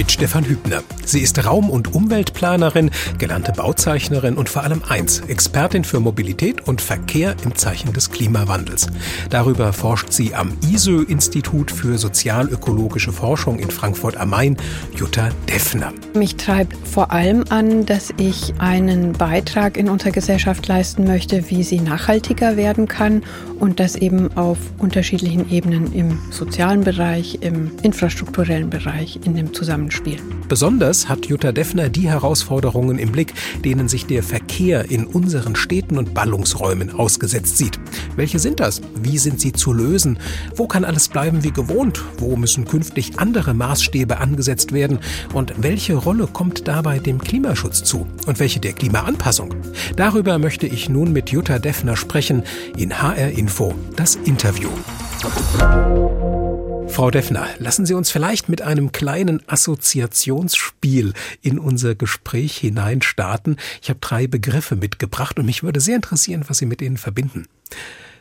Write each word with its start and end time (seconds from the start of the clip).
mit 0.00 0.12
Stefan 0.12 0.46
Hübner. 0.46 0.82
Sie 1.04 1.20
ist 1.20 1.44
Raum- 1.44 1.68
und 1.68 1.94
Umweltplanerin, 1.94 2.90
gelernte 3.18 3.52
Bauzeichnerin 3.52 4.36
und 4.36 4.48
vor 4.48 4.62
allem 4.62 4.80
eins, 4.88 5.20
Expertin 5.28 5.84
für 5.84 6.00
Mobilität 6.00 6.66
und 6.66 6.80
Verkehr 6.80 7.36
im 7.44 7.54
Zeichen 7.54 7.92
des 7.92 8.10
Klimawandels. 8.10 8.86
Darüber 9.28 9.74
forscht 9.74 10.10
sie 10.10 10.34
am 10.34 10.56
ISÖ-Institut 10.72 11.70
für 11.70 11.98
sozialökologische 11.98 13.12
Forschung 13.12 13.58
in 13.58 13.70
Frankfurt 13.70 14.16
am 14.16 14.30
Main, 14.30 14.56
Jutta 14.96 15.28
Deffner. 15.50 15.92
Mich 16.14 16.36
treibt 16.36 16.78
vor 16.88 17.12
allem 17.12 17.44
an, 17.50 17.84
dass 17.84 18.08
ich 18.16 18.54
einen 18.56 19.12
Beitrag 19.12 19.76
in 19.76 19.90
unserer 19.90 20.12
Gesellschaft 20.12 20.66
leisten 20.66 21.04
möchte, 21.04 21.50
wie 21.50 21.62
sie 21.62 21.78
nachhaltiger 21.78 22.56
werden 22.56 22.88
kann 22.88 23.22
und 23.58 23.80
das 23.80 23.96
eben 23.96 24.34
auf 24.34 24.56
unterschiedlichen 24.78 25.50
Ebenen 25.50 25.92
im 25.92 26.18
sozialen 26.30 26.84
Bereich, 26.84 27.40
im 27.42 27.72
infrastrukturellen 27.82 28.70
Bereich, 28.70 29.20
in 29.26 29.36
dem 29.36 29.52
Zusammenhang 29.52 29.89
Zusammenspiel. 29.90 30.20
Besonders 30.48 31.08
hat 31.08 31.26
Jutta 31.26 31.52
Deffner 31.52 31.88
die 31.88 32.08
Herausforderungen 32.08 32.98
im 32.98 33.12
Blick, 33.12 33.34
denen 33.64 33.88
sich 33.88 34.06
der 34.06 34.22
Verkehr 34.22 34.90
in 34.90 35.06
unseren 35.06 35.54
Städten 35.54 35.98
und 35.98 36.14
Ballungsräumen 36.14 36.90
ausgesetzt 36.90 37.58
sieht. 37.58 37.78
Welche 38.16 38.38
sind 38.38 38.60
das? 38.60 38.80
Wie 39.00 39.18
sind 39.18 39.40
sie 39.40 39.52
zu 39.52 39.72
lösen? 39.72 40.18
Wo 40.56 40.66
kann 40.66 40.84
alles 40.84 41.08
bleiben 41.08 41.44
wie 41.44 41.52
gewohnt? 41.52 42.02
Wo 42.18 42.36
müssen 42.36 42.64
künftig 42.64 43.18
andere 43.18 43.54
Maßstäbe 43.54 44.18
angesetzt 44.18 44.72
werden? 44.72 44.98
Und 45.32 45.54
welche 45.58 45.94
Rolle 45.94 46.26
kommt 46.26 46.66
dabei 46.66 46.98
dem 46.98 47.18
Klimaschutz 47.18 47.84
zu? 47.84 48.06
Und 48.26 48.40
welche 48.40 48.60
der 48.60 48.72
Klimaanpassung? 48.72 49.54
Darüber 49.96 50.38
möchte 50.38 50.66
ich 50.66 50.88
nun 50.88 51.12
mit 51.12 51.30
Jutta 51.30 51.58
Deffner 51.58 51.96
sprechen 51.96 52.42
in 52.76 53.00
HR 53.00 53.30
Info, 53.30 53.74
das 53.96 54.16
Interview. 54.16 54.70
Frau 56.90 57.10
Deffner, 57.10 57.48
lassen 57.58 57.86
Sie 57.86 57.94
uns 57.94 58.10
vielleicht 58.10 58.48
mit 58.48 58.62
einem 58.62 58.92
kleinen 58.92 59.48
Assoziationsspiel 59.48 61.14
in 61.40 61.58
unser 61.58 61.94
Gespräch 61.94 62.56
hineinstarten. 62.56 63.56
Ich 63.80 63.88
habe 63.88 64.00
drei 64.00 64.26
Begriffe 64.26 64.76
mitgebracht 64.76 65.38
und 65.38 65.46
mich 65.46 65.62
würde 65.62 65.80
sehr 65.80 65.96
interessieren, 65.96 66.44
was 66.48 66.58
Sie 66.58 66.66
mit 66.66 66.82
ihnen 66.82 66.96
verbinden. 66.96 67.46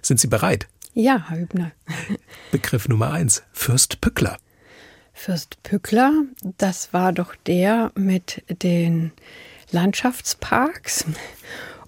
Sind 0.01 0.19
Sie 0.19 0.27
bereit? 0.27 0.67
Ja, 0.93 1.25
Herr 1.27 1.39
Hübner. 1.39 1.71
Begriff 2.51 2.87
Nummer 2.87 3.11
eins, 3.11 3.43
Fürst 3.51 4.01
Pückler. 4.01 4.37
Fürst 5.13 5.61
Pückler, 5.63 6.13
das 6.57 6.93
war 6.93 7.11
doch 7.11 7.35
der 7.35 7.91
mit 7.95 8.43
den 8.63 9.11
Landschaftsparks 9.71 11.05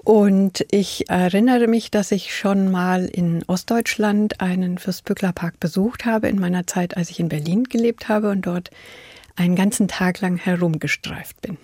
und 0.04 0.66
ich 0.72 1.10
erinnere 1.10 1.68
mich, 1.68 1.92
dass 1.92 2.12
ich 2.12 2.36
schon 2.36 2.72
mal 2.72 3.06
in 3.06 3.44
Ostdeutschland 3.46 4.42
einen 4.42 4.80
Fürstbückler-Park 4.80 5.60
besucht 5.60 6.06
habe 6.06 6.28
in 6.28 6.40
meiner 6.40 6.66
Zeit, 6.66 6.98
als 6.98 7.12
ich 7.12 7.20
in 7.20 7.30
Berlin 7.30 7.66
gelebt 7.66 8.10
habe 8.10 8.32
und 8.32 8.48
dort 8.48 8.72
einen 9.36 9.56
ganzen 9.56 9.88
Tag 9.88 10.22
lang 10.22 10.38
herumgestreift 10.38 11.42
bin. 11.42 11.58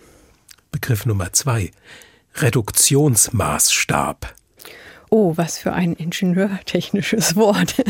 Begriff 0.71 1.05
Nummer 1.05 1.31
zwei. 1.33 1.71
Reduktionsmaßstab. 2.35 4.35
Oh, 5.09 5.33
was 5.35 5.57
für 5.57 5.73
ein 5.73 5.93
ingenieurtechnisches 5.93 7.35
Wort. 7.35 7.75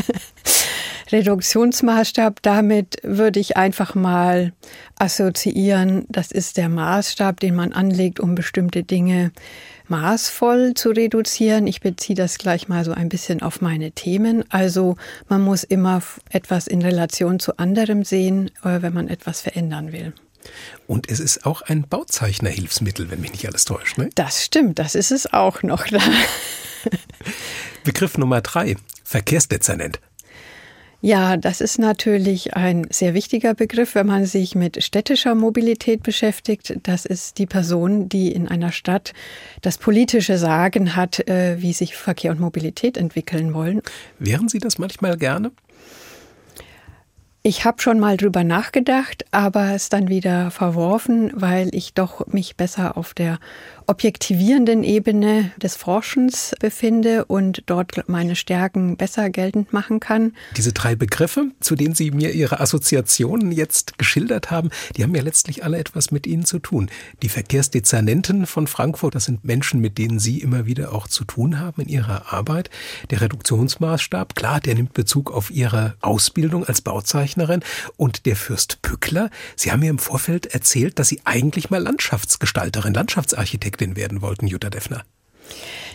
Reduktionsmaßstab, 1.12 2.42
damit 2.42 2.98
würde 3.02 3.40
ich 3.40 3.56
einfach 3.56 3.94
mal 3.94 4.52
assoziieren, 4.98 6.04
das 6.08 6.32
ist 6.32 6.56
der 6.56 6.68
Maßstab, 6.68 7.40
den 7.40 7.54
man 7.54 7.72
anlegt, 7.72 8.20
um 8.20 8.34
bestimmte 8.34 8.84
Dinge 8.84 9.32
maßvoll 9.88 10.74
zu 10.74 10.90
reduzieren. 10.90 11.66
Ich 11.66 11.80
beziehe 11.80 12.16
das 12.16 12.38
gleich 12.38 12.68
mal 12.68 12.84
so 12.84 12.92
ein 12.92 13.08
bisschen 13.08 13.42
auf 13.42 13.60
meine 13.60 13.92
Themen. 13.92 14.44
Also 14.50 14.96
man 15.28 15.42
muss 15.42 15.64
immer 15.64 16.02
etwas 16.30 16.66
in 16.66 16.82
Relation 16.82 17.40
zu 17.40 17.58
anderem 17.58 18.04
sehen, 18.04 18.50
äh, 18.62 18.82
wenn 18.82 18.92
man 18.92 19.08
etwas 19.08 19.40
verändern 19.40 19.92
will. 19.92 20.12
Und 20.86 21.10
es 21.10 21.20
ist 21.20 21.44
auch 21.44 21.62
ein 21.62 21.86
Bauzeichnerhilfsmittel, 21.88 23.10
wenn 23.10 23.20
mich 23.20 23.32
nicht 23.32 23.46
alles 23.46 23.64
täuscht. 23.64 23.98
Ne? 23.98 24.10
Das 24.14 24.44
stimmt, 24.44 24.78
das 24.78 24.94
ist 24.94 25.10
es 25.10 25.32
auch 25.32 25.62
noch. 25.62 25.84
Begriff 27.84 28.16
Nummer 28.18 28.40
drei, 28.40 28.76
Verkehrsdezernent. 29.04 30.00
Ja, 31.00 31.36
das 31.36 31.60
ist 31.60 31.78
natürlich 31.78 32.54
ein 32.56 32.88
sehr 32.90 33.14
wichtiger 33.14 33.54
Begriff, 33.54 33.94
wenn 33.94 34.08
man 34.08 34.26
sich 34.26 34.56
mit 34.56 34.82
städtischer 34.82 35.36
Mobilität 35.36 36.02
beschäftigt. 36.02 36.76
Das 36.82 37.04
ist 37.04 37.38
die 37.38 37.46
Person, 37.46 38.08
die 38.08 38.32
in 38.32 38.48
einer 38.48 38.72
Stadt 38.72 39.12
das 39.62 39.78
politische 39.78 40.38
Sagen 40.38 40.96
hat, 40.96 41.28
äh, 41.28 41.62
wie 41.62 41.72
sich 41.72 41.94
Verkehr 41.94 42.32
und 42.32 42.40
Mobilität 42.40 42.96
entwickeln 42.96 43.54
wollen. 43.54 43.80
Wären 44.18 44.48
Sie 44.48 44.58
das 44.58 44.78
manchmal 44.78 45.16
gerne? 45.16 45.52
Ich 47.48 47.64
habe 47.64 47.80
schon 47.80 47.98
mal 47.98 48.18
drüber 48.18 48.44
nachgedacht, 48.44 49.24
aber 49.30 49.74
es 49.74 49.88
dann 49.88 50.08
wieder 50.08 50.50
verworfen, 50.50 51.30
weil 51.32 51.74
ich 51.74 51.94
doch 51.94 52.26
mich 52.26 52.56
besser 52.56 52.98
auf 52.98 53.14
der 53.14 53.38
objektivierenden 53.86 54.84
Ebene 54.84 55.50
des 55.56 55.74
Forschens 55.74 56.54
befinde 56.60 57.24
und 57.24 57.62
dort 57.64 58.06
meine 58.06 58.36
Stärken 58.36 58.98
besser 58.98 59.30
geltend 59.30 59.72
machen 59.72 59.98
kann. 59.98 60.34
Diese 60.58 60.74
drei 60.74 60.94
Begriffe, 60.94 61.46
zu 61.60 61.74
denen 61.74 61.94
Sie 61.94 62.10
mir 62.10 62.32
Ihre 62.32 62.60
Assoziationen 62.60 63.50
jetzt 63.50 63.98
geschildert 63.98 64.50
haben, 64.50 64.68
die 64.94 65.02
haben 65.02 65.14
ja 65.14 65.22
letztlich 65.22 65.64
alle 65.64 65.78
etwas 65.78 66.10
mit 66.10 66.26
Ihnen 66.26 66.44
zu 66.44 66.58
tun. 66.58 66.90
Die 67.22 67.30
Verkehrsdezernenten 67.30 68.44
von 68.44 68.66
Frankfurt, 68.66 69.14
das 69.14 69.24
sind 69.24 69.46
Menschen, 69.46 69.80
mit 69.80 69.96
denen 69.96 70.18
Sie 70.18 70.40
immer 70.40 70.66
wieder 70.66 70.92
auch 70.92 71.08
zu 71.08 71.24
tun 71.24 71.58
haben 71.58 71.80
in 71.80 71.88
Ihrer 71.88 72.30
Arbeit. 72.30 72.68
Der 73.08 73.22
Reduktionsmaßstab, 73.22 74.34
klar, 74.34 74.60
der 74.60 74.74
nimmt 74.74 74.92
Bezug 74.92 75.32
auf 75.32 75.50
Ihre 75.50 75.94
Ausbildung 76.02 76.62
als 76.66 76.82
Bauzeichnerin. 77.38 77.62
Und 77.96 78.26
der 78.26 78.36
Fürst 78.36 78.82
Pückler, 78.82 79.30
Sie 79.56 79.72
haben 79.72 79.80
mir 79.80 79.90
im 79.90 79.98
Vorfeld 79.98 80.46
erzählt, 80.46 80.98
dass 80.98 81.08
Sie 81.08 81.20
eigentlich 81.24 81.70
mal 81.70 81.82
Landschaftsgestalterin, 81.82 82.94
Landschaftsarchitektin 82.94 83.38
Architektin 83.38 83.96
werden 83.96 84.20
wollten, 84.20 84.46
Jutta 84.46 84.68
Deffner. 84.68 85.04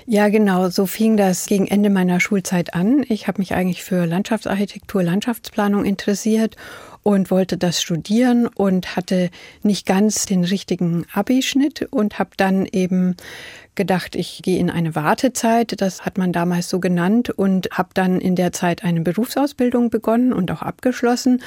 Ja, 0.05 0.29
genau. 0.29 0.69
So 0.69 0.85
fing 0.85 1.17
das 1.17 1.45
gegen 1.45 1.67
Ende 1.67 1.89
meiner 1.89 2.19
Schulzeit 2.19 2.73
an. 2.73 3.05
Ich 3.07 3.27
habe 3.27 3.39
mich 3.39 3.53
eigentlich 3.53 3.83
für 3.83 4.05
Landschaftsarchitektur, 4.05 5.03
Landschaftsplanung 5.03 5.85
interessiert 5.85 6.55
und 7.03 7.29
wollte 7.31 7.57
das 7.57 7.81
studieren 7.81 8.47
und 8.47 8.95
hatte 8.95 9.29
nicht 9.61 9.85
ganz 9.85 10.25
den 10.25 10.43
richtigen 10.43 11.05
Abischnitt 11.13 11.87
und 11.91 12.17
habe 12.17 12.31
dann 12.37 12.65
eben 12.65 13.15
gedacht, 13.75 14.15
ich 14.15 14.41
gehe 14.41 14.59
in 14.59 14.69
eine 14.69 14.95
Wartezeit, 14.95 15.81
das 15.81 16.05
hat 16.05 16.17
man 16.17 16.31
damals 16.31 16.69
so 16.69 16.79
genannt 16.79 17.29
und 17.29 17.69
habe 17.71 17.89
dann 17.93 18.19
in 18.19 18.35
der 18.35 18.51
Zeit 18.51 18.83
eine 18.83 19.01
Berufsausbildung 19.01 19.89
begonnen 19.89 20.33
und 20.33 20.51
auch 20.51 20.61
abgeschlossen 20.61 21.41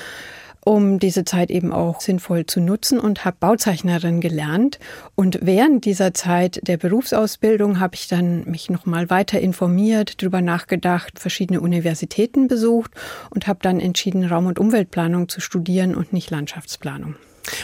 um 0.67 0.99
diese 0.99 1.25
Zeit 1.25 1.53
eben 1.53 1.73
auch 1.73 2.01
sinnvoll 2.01 2.45
zu 2.45 2.61
nutzen 2.61 2.99
und 2.99 3.25
habe 3.25 3.37
Bauzeichnerin 3.39 4.21
gelernt. 4.21 4.81
Und 5.15 5.39
während 5.41 5.85
dieser 5.85 6.13
Zeit 6.13 6.59
der 6.67 6.77
Berufsausbildung 6.77 7.79
habe 7.79 7.95
ich 7.95 8.09
dann 8.09 8.45
mich 8.51 8.69
nochmal 8.69 9.09
weiter 9.09 9.41
informiert, 9.41 10.21
drüber 10.21 10.43
nachgedacht, 10.43 11.21
verschiedene 11.21 11.61
Universitäten 11.61 12.49
besucht 12.49 12.91
und 13.31 13.47
habe 13.47 13.61
dann 13.63 13.79
entschieden, 13.79 14.25
Raum- 14.25 14.47
und 14.47 14.59
Umweltplanung 14.59 15.29
zu 15.29 15.41
studieren 15.41 15.95
und 15.95 16.13
nicht 16.13 16.33
Landschaftsplanung. 16.33 17.15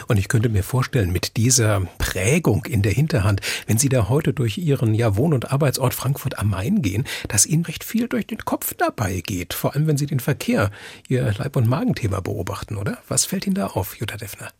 Und 0.08 0.18
ich 0.18 0.28
könnte 0.28 0.48
mir 0.48 0.62
vorstellen, 0.62 1.12
mit 1.12 1.36
dieser 1.36 1.82
Prägung 1.98 2.64
in 2.66 2.82
der 2.82 2.92
Hinterhand, 2.92 3.40
wenn 3.66 3.78
Sie 3.78 3.88
da 3.88 4.08
heute 4.08 4.32
durch 4.32 4.58
Ihren 4.58 4.94
ja, 4.94 5.16
Wohn- 5.16 5.34
und 5.34 5.52
Arbeitsort 5.52 5.94
Frankfurt 5.94 6.38
am 6.38 6.50
Main 6.50 6.82
gehen, 6.82 7.04
dass 7.28 7.46
Ihnen 7.46 7.64
recht 7.64 7.84
viel 7.84 8.08
durch 8.08 8.26
den 8.26 8.38
Kopf 8.38 8.74
dabei 8.74 9.22
geht. 9.24 9.54
Vor 9.54 9.74
allem, 9.74 9.86
wenn 9.86 9.96
Sie 9.96 10.06
den 10.06 10.20
Verkehr, 10.20 10.70
Ihr 11.08 11.32
Leib- 11.38 11.56
und 11.56 11.68
Magenthema 11.68 12.20
beobachten, 12.20 12.76
oder? 12.76 12.98
Was 13.08 13.24
fällt 13.24 13.46
Ihnen 13.46 13.54
da 13.54 13.68
auf, 13.68 13.96
Jutta 13.96 14.16
Deffner? 14.16 14.50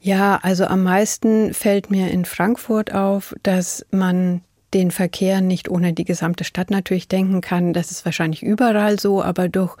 Ja, 0.00 0.38
also 0.42 0.64
am 0.64 0.82
meisten 0.82 1.52
fällt 1.52 1.90
mir 1.90 2.10
in 2.10 2.24
Frankfurt 2.24 2.94
auf, 2.94 3.34
dass 3.42 3.84
man 3.90 4.40
den 4.74 4.90
Verkehr 4.90 5.40
nicht 5.40 5.68
ohne 5.68 5.92
die 5.92 6.04
gesamte 6.04 6.44
Stadt 6.44 6.70
natürlich 6.70 7.08
denken 7.08 7.40
kann. 7.40 7.72
Das 7.72 7.90
ist 7.90 8.04
wahrscheinlich 8.04 8.42
überall 8.42 9.00
so, 9.00 9.22
aber 9.22 9.48
durch 9.48 9.76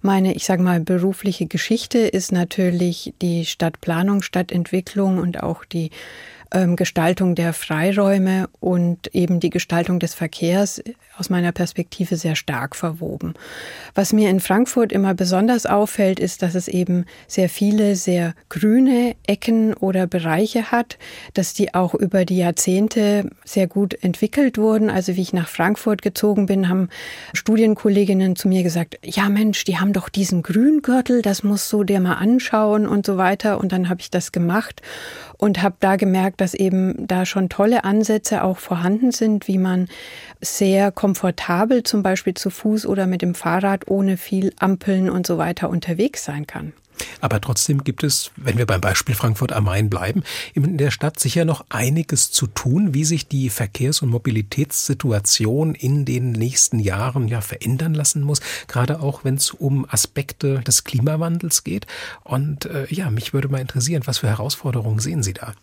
meine, 0.00 0.34
ich 0.34 0.44
sage 0.44 0.62
mal, 0.62 0.80
berufliche 0.80 1.46
Geschichte 1.46 1.98
ist 1.98 2.32
natürlich 2.32 3.14
die 3.22 3.46
Stadtplanung, 3.46 4.22
Stadtentwicklung 4.22 5.18
und 5.18 5.42
auch 5.42 5.64
die 5.64 5.90
ähm, 6.54 6.76
Gestaltung 6.76 7.34
der 7.34 7.52
Freiräume 7.52 8.48
und 8.60 9.14
eben 9.14 9.40
die 9.40 9.50
Gestaltung 9.50 9.98
des 9.98 10.14
Verkehrs 10.14 10.82
aus 11.18 11.28
meiner 11.28 11.52
Perspektive 11.52 12.16
sehr 12.16 12.36
stark 12.36 12.76
verwoben. 12.76 13.34
Was 13.94 14.12
mir 14.12 14.30
in 14.30 14.40
Frankfurt 14.40 14.92
immer 14.92 15.14
besonders 15.14 15.66
auffällt, 15.66 16.18
ist, 16.18 16.42
dass 16.42 16.54
es 16.54 16.68
eben 16.68 17.04
sehr 17.26 17.48
viele 17.48 17.96
sehr 17.96 18.34
grüne 18.48 19.14
Ecken 19.26 19.74
oder 19.74 20.06
Bereiche 20.06 20.70
hat, 20.70 20.98
dass 21.34 21.54
die 21.54 21.74
auch 21.74 21.94
über 21.94 22.24
die 22.24 22.38
Jahrzehnte 22.38 23.30
sehr 23.44 23.66
gut 23.66 23.94
entwickelt 24.02 24.56
wurden. 24.56 24.90
Also 24.90 25.16
wie 25.16 25.22
ich 25.22 25.32
nach 25.32 25.48
Frankfurt 25.48 26.02
gezogen 26.02 26.46
bin, 26.46 26.68
haben 26.68 26.88
Studienkolleginnen 27.32 28.36
zu 28.36 28.48
mir 28.48 28.62
gesagt, 28.62 28.98
ja 29.04 29.28
Mensch, 29.28 29.64
die 29.64 29.78
haben 29.78 29.92
doch 29.92 30.08
diesen 30.08 30.42
Grüngürtel, 30.42 31.22
das 31.22 31.42
musst 31.42 31.72
du 31.72 31.82
dir 31.82 32.00
mal 32.00 32.14
anschauen 32.14 32.86
und 32.86 33.04
so 33.06 33.16
weiter. 33.16 33.58
Und 33.58 33.72
dann 33.72 33.88
habe 33.88 34.00
ich 34.00 34.10
das 34.10 34.30
gemacht 34.30 34.82
und 35.44 35.62
habe 35.62 35.76
da 35.78 35.96
gemerkt, 35.96 36.40
dass 36.40 36.54
eben 36.54 37.06
da 37.06 37.26
schon 37.26 37.50
tolle 37.50 37.84
Ansätze 37.84 38.42
auch 38.44 38.56
vorhanden 38.56 39.12
sind, 39.12 39.46
wie 39.46 39.58
man 39.58 39.88
sehr 40.40 40.90
komfortabel 40.90 41.82
zum 41.82 42.02
Beispiel 42.02 42.32
zu 42.32 42.48
Fuß 42.48 42.86
oder 42.86 43.06
mit 43.06 43.20
dem 43.20 43.34
Fahrrad 43.34 43.86
ohne 43.86 44.16
viel 44.16 44.54
Ampeln 44.58 45.10
und 45.10 45.26
so 45.26 45.36
weiter 45.36 45.68
unterwegs 45.68 46.24
sein 46.24 46.46
kann. 46.46 46.72
Aber 47.20 47.40
trotzdem 47.40 47.84
gibt 47.84 48.04
es, 48.04 48.30
wenn 48.36 48.58
wir 48.58 48.66
beim 48.66 48.80
Beispiel 48.80 49.14
Frankfurt 49.14 49.52
am 49.52 49.64
Main 49.64 49.90
bleiben, 49.90 50.22
in 50.54 50.78
der 50.78 50.90
Stadt 50.90 51.18
sicher 51.18 51.44
noch 51.44 51.64
einiges 51.68 52.30
zu 52.30 52.46
tun, 52.46 52.94
wie 52.94 53.04
sich 53.04 53.28
die 53.28 53.50
Verkehrs- 53.50 54.02
und 54.02 54.10
Mobilitätssituation 54.10 55.74
in 55.74 56.04
den 56.04 56.32
nächsten 56.32 56.78
Jahren 56.78 57.28
ja 57.28 57.40
verändern 57.40 57.94
lassen 57.94 58.22
muss, 58.22 58.40
gerade 58.68 59.00
auch 59.00 59.24
wenn 59.24 59.36
es 59.36 59.50
um 59.50 59.86
Aspekte 59.88 60.60
des 60.60 60.84
Klimawandels 60.84 61.64
geht. 61.64 61.86
Und 62.22 62.66
äh, 62.66 62.86
ja, 62.90 63.10
mich 63.10 63.32
würde 63.32 63.48
mal 63.48 63.60
interessieren, 63.60 64.02
was 64.06 64.18
für 64.18 64.28
Herausforderungen 64.28 64.98
sehen 64.98 65.22
Sie 65.22 65.32
da? 65.32 65.54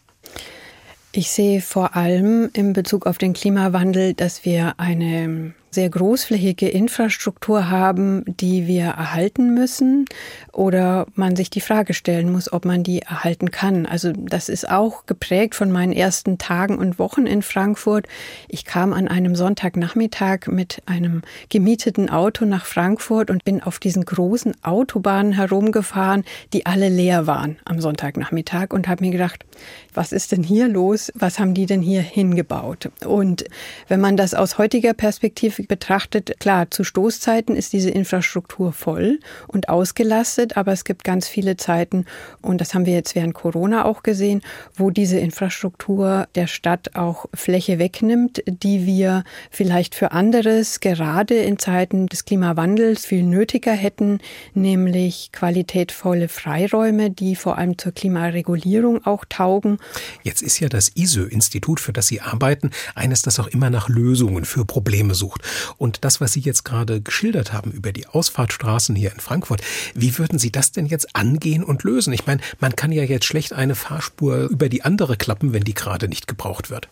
Ich 1.13 1.31
sehe 1.31 1.61
vor 1.61 1.95
allem 1.95 2.49
in 2.53 2.71
Bezug 2.71 3.05
auf 3.05 3.17
den 3.17 3.33
Klimawandel, 3.33 4.13
dass 4.13 4.45
wir 4.45 4.79
eine 4.79 5.53
sehr 5.73 5.89
großflächige 5.89 6.67
Infrastruktur 6.67 7.69
haben, 7.69 8.25
die 8.27 8.67
wir 8.67 8.87
erhalten 8.87 9.53
müssen 9.53 10.05
oder 10.51 11.07
man 11.15 11.37
sich 11.37 11.49
die 11.49 11.61
Frage 11.61 11.93
stellen 11.93 12.29
muss, 12.29 12.51
ob 12.51 12.65
man 12.65 12.83
die 12.83 12.99
erhalten 13.01 13.51
kann. 13.51 13.85
Also 13.85 14.11
das 14.11 14.49
ist 14.49 14.69
auch 14.69 15.05
geprägt 15.05 15.55
von 15.55 15.71
meinen 15.71 15.93
ersten 15.93 16.37
Tagen 16.37 16.77
und 16.77 16.99
Wochen 16.99 17.25
in 17.25 17.41
Frankfurt. 17.41 18.07
Ich 18.49 18.65
kam 18.65 18.91
an 18.91 19.07
einem 19.07 19.33
Sonntagnachmittag 19.33 20.47
mit 20.47 20.83
einem 20.87 21.21
gemieteten 21.47 22.09
Auto 22.09 22.43
nach 22.43 22.65
Frankfurt 22.65 23.29
und 23.29 23.45
bin 23.45 23.63
auf 23.63 23.79
diesen 23.79 24.03
großen 24.03 24.53
Autobahnen 24.63 25.31
herumgefahren, 25.31 26.25
die 26.51 26.65
alle 26.65 26.89
leer 26.89 27.27
waren 27.27 27.57
am 27.63 27.79
Sonntagnachmittag 27.79 28.71
und 28.71 28.89
habe 28.89 29.05
mir 29.05 29.11
gedacht, 29.11 29.45
was 29.93 30.11
ist 30.11 30.33
denn 30.33 30.43
hier 30.43 30.67
los? 30.67 31.13
Was 31.15 31.39
haben 31.39 31.53
die 31.53 31.65
denn 31.65 31.81
hier 31.81 32.01
hingebaut? 32.01 32.89
Und 33.05 33.45
wenn 33.87 34.01
man 34.01 34.17
das 34.17 34.33
aus 34.33 34.57
heutiger 34.57 34.93
Perspektive 34.93 35.60
betrachtet, 35.67 36.39
klar, 36.39 36.69
zu 36.71 36.83
Stoßzeiten 36.83 37.55
ist 37.55 37.73
diese 37.73 37.89
Infrastruktur 37.89 38.73
voll 38.73 39.19
und 39.47 39.69
ausgelastet, 39.69 40.57
aber 40.57 40.71
es 40.71 40.83
gibt 40.83 41.03
ganz 41.03 41.27
viele 41.27 41.57
Zeiten, 41.57 42.05
und 42.41 42.61
das 42.61 42.73
haben 42.73 42.85
wir 42.85 42.93
jetzt 42.93 43.15
während 43.15 43.33
Corona 43.33 43.85
auch 43.85 44.03
gesehen, 44.03 44.41
wo 44.75 44.89
diese 44.89 45.17
Infrastruktur 45.17 46.27
der 46.35 46.47
Stadt 46.47 46.95
auch 46.95 47.25
Fläche 47.33 47.79
wegnimmt, 47.79 48.43
die 48.45 48.85
wir 48.85 49.23
vielleicht 49.49 49.95
für 49.95 50.11
anderes 50.11 50.79
gerade 50.79 51.35
in 51.35 51.59
Zeiten 51.59 52.07
des 52.07 52.25
Klimawandels 52.25 53.05
viel 53.05 53.23
nötiger 53.23 53.73
hätten, 53.73 54.19
nämlich 54.53 55.31
qualitätvolle 55.31 56.27
Freiräume, 56.27 57.09
die 57.09 57.35
vor 57.35 57.57
allem 57.57 57.77
zur 57.77 57.91
Klimaregulierung 57.91 59.05
auch 59.05 59.25
taugen. 59.27 59.77
Jetzt 60.23 60.41
ist 60.41 60.59
ja 60.59 60.69
das 60.69 60.91
ISO-Institut, 60.95 61.79
für 61.79 61.93
das 61.93 62.07
Sie 62.07 62.21
arbeiten, 62.21 62.71
eines, 62.95 63.21
das 63.21 63.39
auch 63.39 63.47
immer 63.47 63.69
nach 63.69 63.89
Lösungen 63.89 64.45
für 64.45 64.65
Probleme 64.65 65.15
sucht. 65.15 65.41
Und 65.77 66.03
das, 66.03 66.21
was 66.21 66.33
Sie 66.33 66.39
jetzt 66.41 66.63
gerade 66.63 67.01
geschildert 67.01 67.53
haben 67.53 67.71
über 67.71 67.91
die 67.91 68.07
Ausfahrtstraßen 68.07 68.95
hier 68.95 69.11
in 69.11 69.19
Frankfurt, 69.19 69.61
wie 69.93 70.17
würden 70.17 70.39
Sie 70.39 70.51
das 70.51 70.71
denn 70.71 70.85
jetzt 70.85 71.15
angehen 71.15 71.63
und 71.63 71.83
lösen? 71.83 72.13
Ich 72.13 72.25
meine, 72.25 72.41
man 72.59 72.75
kann 72.75 72.91
ja 72.91 73.03
jetzt 73.03 73.25
schlecht 73.25 73.53
eine 73.53 73.75
Fahrspur 73.75 74.43
über 74.49 74.69
die 74.69 74.83
andere 74.83 75.17
klappen, 75.17 75.53
wenn 75.53 75.63
die 75.63 75.73
gerade 75.73 76.07
nicht 76.07 76.27
gebraucht 76.27 76.69
wird. 76.69 76.87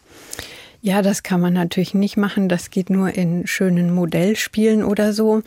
Ja, 0.82 1.02
das 1.02 1.24
kann 1.24 1.42
man 1.42 1.54
natürlich 1.54 1.94
nicht 1.94 2.16
machen. 2.16 2.48
Das 2.48 2.70
geht 2.70 2.90
nur 2.90 3.14
in 3.14 3.46
schönen 3.48 3.94
Modellspielen 3.94 4.84
oder 4.84 5.12
so. 5.12 5.42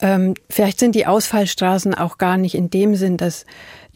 Ähm, 0.00 0.32
vielleicht 0.48 0.78
sind 0.78 0.94
die 0.94 1.06
Ausfallstraßen 1.06 1.94
auch 1.94 2.16
gar 2.16 2.38
nicht 2.38 2.54
in 2.54 2.70
dem 2.70 2.94
Sinn, 2.94 3.18
dass 3.18 3.44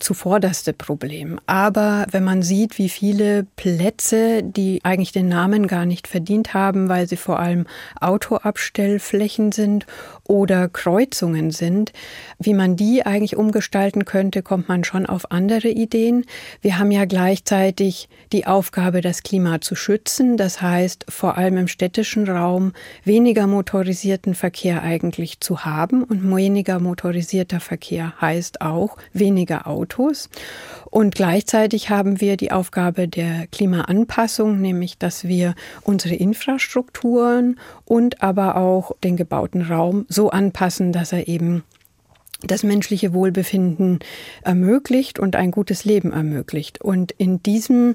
zuvorderste 0.03 0.73
Problem. 0.73 1.39
Aber 1.47 2.07
wenn 2.11 2.25
man 2.25 2.43
sieht, 2.43 2.79
wie 2.79 2.89
viele 2.89 3.47
Plätze, 3.57 4.43
die 4.43 4.81
eigentlich 4.83 5.13
den 5.13 5.29
Namen 5.29 5.67
gar 5.67 5.87
nicht 5.87 6.09
verdient 6.09 6.55
haben, 6.55 6.89
weil 6.89 7.09
sie 7.09 7.17
vor 7.17 7.39
allem 7.39 7.67
Autoabstellflächen 8.01 9.53
sind 9.53 9.87
oder 10.27 10.69
Kreuzungen 10.69 11.51
sind, 11.51 11.93
wie 12.39 12.55
man 12.55 12.77
die 12.77 13.07
eigentlich 13.07 13.37
umgestalten 13.37 14.05
könnte, 14.05 14.43
kommt 14.43 14.69
man 14.69 14.85
schon 14.85 15.07
auf 15.07 15.31
andere 15.31 15.69
Ideen. 15.69 16.25
Wir 16.61 16.79
haben 16.79 16.91
ja 16.91 17.05
gleichzeitig 17.05 18.09
die 18.33 18.47
Aufgabe, 18.47 19.01
das 19.01 19.23
Klima 19.23 19.61
zu 19.61 19.75
schützen. 19.77 20.37
Das 20.37 20.61
heißt, 20.61 21.07
vor 21.09 21.39
allem 21.39 21.57
im 21.57 21.69
städtischen 21.69 22.29
Raum 22.29 22.73
weniger 23.05 23.47
motorisierten 23.47 24.35
Verkehr 24.35 24.83
eigentlich 24.83 25.41
zu 25.41 25.65
haben. 25.65 26.03
Und 26.03 26.29
weniger 26.35 26.81
motorisierter 26.81 27.61
Verkehr 27.61 28.15
heißt 28.21 28.61
auch 28.61 28.97
weniger 29.13 29.67
Autos. 29.67 29.92
Und 30.91 31.15
gleichzeitig 31.15 31.91
haben 31.91 32.21
wir 32.21 32.37
die 32.37 32.53
Aufgabe 32.53 33.09
der 33.09 33.47
Klimaanpassung, 33.49 34.61
nämlich 34.61 34.99
dass 34.99 35.25
wir 35.25 35.55
unsere 35.83 36.15
Infrastrukturen 36.15 37.59
und 37.85 38.23
aber 38.23 38.57
auch 38.57 38.93
den 39.03 39.17
gebauten 39.17 39.63
Raum 39.63 40.05
so 40.09 40.31
anpassen, 40.31 40.93
dass 40.93 41.13
er 41.13 41.29
eben 41.29 41.63
das 42.47 42.63
menschliche 42.63 43.15
Wohlbefinden 43.15 44.01
ermöglicht 44.43 45.19
und 45.19 45.37
ein 45.37 45.51
gutes 45.51 45.85
Leben 45.85 46.13
ermöglicht. 46.13 46.81
Und 46.81 47.13
in 47.13 47.43
diesem 47.43 47.95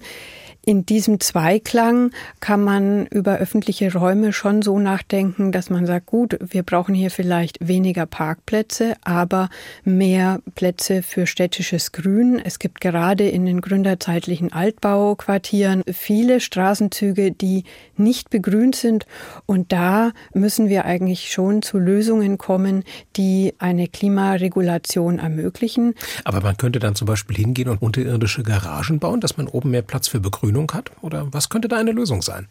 in 0.68 0.86
diesem 0.86 1.22
Zweiklang 1.22 2.12
kann 2.42 2.62
man 2.62 3.06
über 3.06 3.38
öffentliche 3.38 3.94
Räume 3.94 4.34
schon 4.34 4.62
so 4.62 4.80
nachdenken, 4.80 5.54
dass 5.54 5.70
man 5.70 5.86
sagt, 5.86 6.08
gut, 6.08 6.38
wir 6.42 6.62
brauchen 6.62 6.94
hier 6.94 7.10
vielleicht 7.10 7.66
weniger 7.66 8.06
Parkplätze, 8.06 8.96
aber 9.02 9.48
mehr 9.86 10.42
Plätze 10.56 11.04
für 11.04 11.26
städtisches 11.26 11.94
Grün. 11.94 12.42
Es 12.44 12.60
gibt 12.60 12.82
gerade 12.82 13.30
in 13.30 13.46
den 13.46 13.62
gründerzeitlichen 13.62 14.52
Altbauquartieren 14.52 15.84
viele 15.90 16.42
Straßenzüge, 16.42 17.32
die 17.32 17.64
nicht 17.96 18.30
begrünt 18.30 18.76
sind. 18.76 19.06
Und 19.46 19.72
da 19.72 20.12
müssen 20.34 20.68
wir 20.68 20.84
eigentlich 20.84 21.32
schon 21.32 21.62
zu 21.62 21.78
Lösungen 21.78 22.38
kommen, 22.38 22.84
die 23.16 23.54
eine 23.58 23.88
Klimaregulation 23.88 25.20
ermöglichen. 25.20 25.94
Aber 26.26 26.42
man 26.42 26.58
könnte 26.58 26.80
dann 26.80 26.96
zum 26.96 27.08
Beispiel 27.08 27.38
hingehen 27.38 27.70
und 27.70 27.82
unterirdische 27.82 28.44
Garagen 28.44 29.00
bauen, 29.00 29.22
dass 29.22 29.38
man 29.38 29.48
oben 29.48 29.72
mehr 29.72 29.82
Platz 29.82 30.10
für 30.10 30.20
Begrünung 30.20 30.57
Begrünung 30.58 30.72
hat? 30.74 30.92
Oder 31.02 31.28
was 31.32 31.50
könnte 31.50 31.68
da 31.68 31.78
eine 31.78 31.92
Lösung 31.92 32.22
sein? 32.22 32.48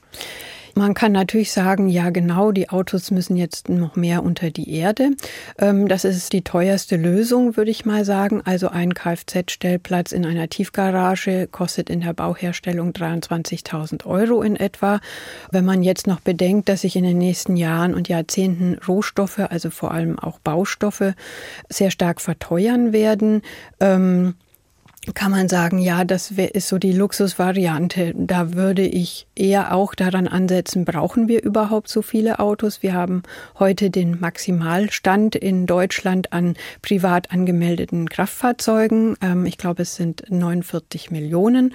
Man 0.79 0.93
kann 0.93 1.13
natürlich 1.13 1.53
sagen, 1.53 1.89
ja 1.89 2.11
genau, 2.11 2.53
die 2.53 2.69
Autos 2.69 3.11
müssen 3.11 3.35
jetzt 3.35 3.71
noch 3.71 3.97
mehr 3.97 4.23
unter 4.23 4.51
die 4.51 4.75
Erde. 4.75 5.13
Ähm, 5.59 5.89
das 5.89 6.05
ist 6.05 6.35
die 6.35 6.43
teuerste 6.43 6.97
Lösung, 6.97 7.57
würde 7.57 7.71
ich 7.71 7.87
mal 7.87 8.05
sagen. 8.05 8.43
Also 8.45 8.69
ein 8.69 8.93
Kfz-Stellplatz 8.93 10.13
in 10.13 10.27
einer 10.27 10.51
Tiefgarage 10.51 11.49
kostet 11.51 11.89
in 11.89 12.03
der 12.03 12.13
Bauherstellung 12.13 12.91
23.000 12.91 14.05
Euro 14.05 14.43
in 14.43 14.55
etwa. 14.55 15.01
Wenn 15.51 15.65
man 15.65 15.83
jetzt 15.83 16.07
noch 16.07 16.21
bedenkt, 16.21 16.69
dass 16.69 16.83
sich 16.83 16.95
in 16.95 17.05
den 17.05 17.17
nächsten 17.17 17.57
Jahren 17.57 17.95
und 17.95 18.09
Jahrzehnten 18.11 18.79
Rohstoffe, 18.87 19.39
also 19.39 19.71
vor 19.71 19.93
allem 19.93 20.19
auch 20.19 20.41
Baustoffe, 20.41 21.15
sehr 21.71 21.91
stark 21.91 22.21
verteuern 22.21 22.93
werden, 22.93 23.41
ähm, 23.81 24.35
kann 25.15 25.31
man 25.31 25.49
sagen, 25.49 25.79
ja, 25.79 26.05
das 26.05 26.33
ist 26.33 26.69
so 26.69 26.79
die 26.79 26.93
Luxusvariante. 26.93 28.13
Da 28.17 28.55
würde 28.55 28.83
ich 28.83 29.27
eher 29.35 29.75
auch 29.75 29.95
daran 29.95 30.27
ansetzen, 30.29 30.85
brauchen 30.85 31.29
wir 31.29 31.43
überhaupt 31.43 31.89
so 31.89 32.03
viele 32.03 32.39
Autos? 32.39 32.83
Wir 32.83 32.95
haben 32.95 33.23
heute 33.59 33.91
den 33.91 34.19
Maximalstand 34.21 35.37
in 35.37 35.67
Deutschland 35.67 36.33
an 36.33 36.55
privat 36.83 37.31
angemeldeten 37.31 38.09
Kraftfahrzeugen. 38.09 39.17
Ähm, 39.23 39.47
ich 39.47 39.59
glaube, 39.59 39.83
es 39.83 39.95
sind 39.95 40.25
49 40.29 41.11
Millionen. 41.11 41.75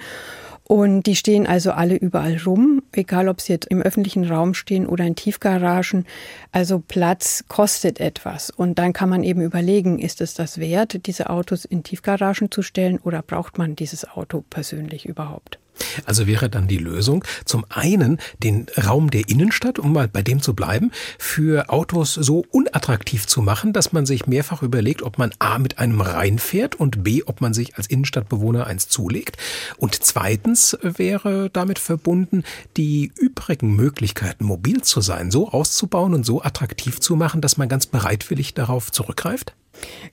Und 0.72 1.02
die 1.02 1.16
stehen 1.16 1.46
also 1.46 1.72
alle 1.72 1.96
überall 1.96 2.38
rum, 2.46 2.82
egal 2.92 3.28
ob 3.28 3.42
sie 3.42 3.52
jetzt 3.52 3.66
im 3.66 3.82
öffentlichen 3.82 4.24
Raum 4.24 4.54
stehen 4.54 4.86
oder 4.86 5.04
in 5.04 5.14
Tiefgaragen. 5.14 6.06
Also 6.50 6.78
Platz 6.78 7.44
kostet 7.46 8.00
etwas. 8.00 8.48
Und 8.48 8.78
dann 8.78 8.94
kann 8.94 9.10
man 9.10 9.22
eben 9.22 9.42
überlegen, 9.42 9.98
ist 9.98 10.22
es 10.22 10.32
das 10.32 10.56
wert, 10.56 11.04
diese 11.04 11.28
Autos 11.28 11.66
in 11.66 11.82
Tiefgaragen 11.82 12.50
zu 12.50 12.62
stellen 12.62 12.98
oder 13.00 13.20
braucht 13.20 13.58
man 13.58 13.76
dieses 13.76 14.08
Auto 14.08 14.44
persönlich 14.48 15.04
überhaupt? 15.04 15.58
Also 16.04 16.26
wäre 16.26 16.48
dann 16.48 16.68
die 16.68 16.78
Lösung 16.78 17.24
zum 17.44 17.64
einen 17.68 18.18
den 18.42 18.66
Raum 18.82 19.10
der 19.10 19.28
Innenstadt, 19.28 19.78
um 19.78 19.92
mal 19.92 20.08
bei 20.08 20.22
dem 20.22 20.40
zu 20.40 20.54
bleiben, 20.54 20.90
für 21.18 21.70
Autos 21.70 22.14
so 22.14 22.44
unattraktiv 22.50 23.26
zu 23.26 23.42
machen, 23.42 23.72
dass 23.72 23.92
man 23.92 24.06
sich 24.06 24.26
mehrfach 24.26 24.62
überlegt, 24.62 25.02
ob 25.02 25.18
man 25.18 25.32
A 25.38 25.58
mit 25.58 25.78
einem 25.78 26.00
reinfährt 26.00 26.74
und 26.74 27.04
B, 27.04 27.22
ob 27.24 27.40
man 27.40 27.54
sich 27.54 27.76
als 27.76 27.86
Innenstadtbewohner 27.86 28.66
eins 28.66 28.88
zulegt. 28.88 29.36
Und 29.76 30.02
zweitens 30.02 30.76
wäre 30.82 31.50
damit 31.50 31.78
verbunden, 31.78 32.44
die 32.76 33.12
übrigen 33.16 33.74
Möglichkeiten, 33.74 34.44
mobil 34.44 34.82
zu 34.82 35.00
sein, 35.00 35.30
so 35.30 35.50
auszubauen 35.50 36.14
und 36.14 36.24
so 36.24 36.42
attraktiv 36.42 37.00
zu 37.00 37.16
machen, 37.16 37.40
dass 37.40 37.56
man 37.56 37.68
ganz 37.68 37.86
bereitwillig 37.86 38.54
darauf 38.54 38.92
zurückgreift? 38.92 39.54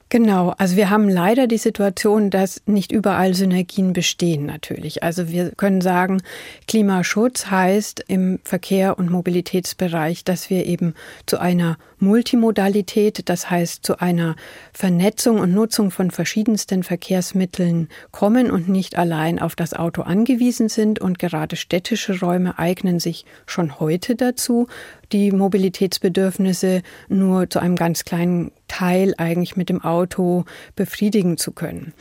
Genau, 0.10 0.56
also 0.58 0.76
wir 0.76 0.90
haben 0.90 1.08
leider 1.08 1.46
die 1.46 1.58
Situation, 1.58 2.32
dass 2.32 2.62
nicht 2.66 2.92
überall 2.92 3.36
Synergien 3.36 3.94
bestehen 3.94 4.46
natürlich. 4.46 5.04
Also 5.04 5.30
wir 5.30 5.52
können 5.52 5.82
sagen, 5.82 6.22
Klimaschutz 6.68 7.48
heißt 7.48 8.06
im 8.08 8.40
Verkehr- 8.44 8.98
und 8.98 9.12
Mobilitätsbereich, 9.12 10.24
dass 10.24 10.50
wir 10.50 10.66
eben 10.66 10.96
zu 11.28 11.40
einer 11.40 11.78
Multimodalität, 12.00 13.30
das 13.30 13.50
heißt 13.50 13.86
zu 13.86 14.00
einer 14.00 14.36
Vernetzung 14.74 15.40
und 15.40 15.54
Nutzung 15.54 15.92
von 15.92 16.12
verschiedensten 16.12 16.84
Verkehrsmitteln 16.84 17.90
kommen 18.12 18.52
und 18.52 18.70
nicht 18.70 18.98
allein 18.98 19.40
auf 19.40 19.56
das 19.56 19.74
Auto 19.74 20.02
angewiesen 20.02 20.70
sind. 20.70 21.00
Und 21.00 21.20
gerade 21.20 21.56
städtische 21.56 22.20
Räume 22.20 22.58
eignen 22.58 23.00
sich 23.00 23.26
schon 23.46 23.80
heute 23.80 24.16
dazu, 24.16 24.68
die 25.12 25.32
Mobilitätsbedürfnisse 25.32 26.82
nur 27.08 27.50
zu 27.50 27.60
einem 27.60 27.76
ganz 27.76 28.06
kleinen 28.06 28.52
Teil 28.68 29.14
eigentlich 29.18 29.56
mit 29.56 29.70
dem 29.70 29.84
Auto 29.84 30.46
befriedigen 30.76 31.38
zu 31.38 31.52
können. 31.52 31.94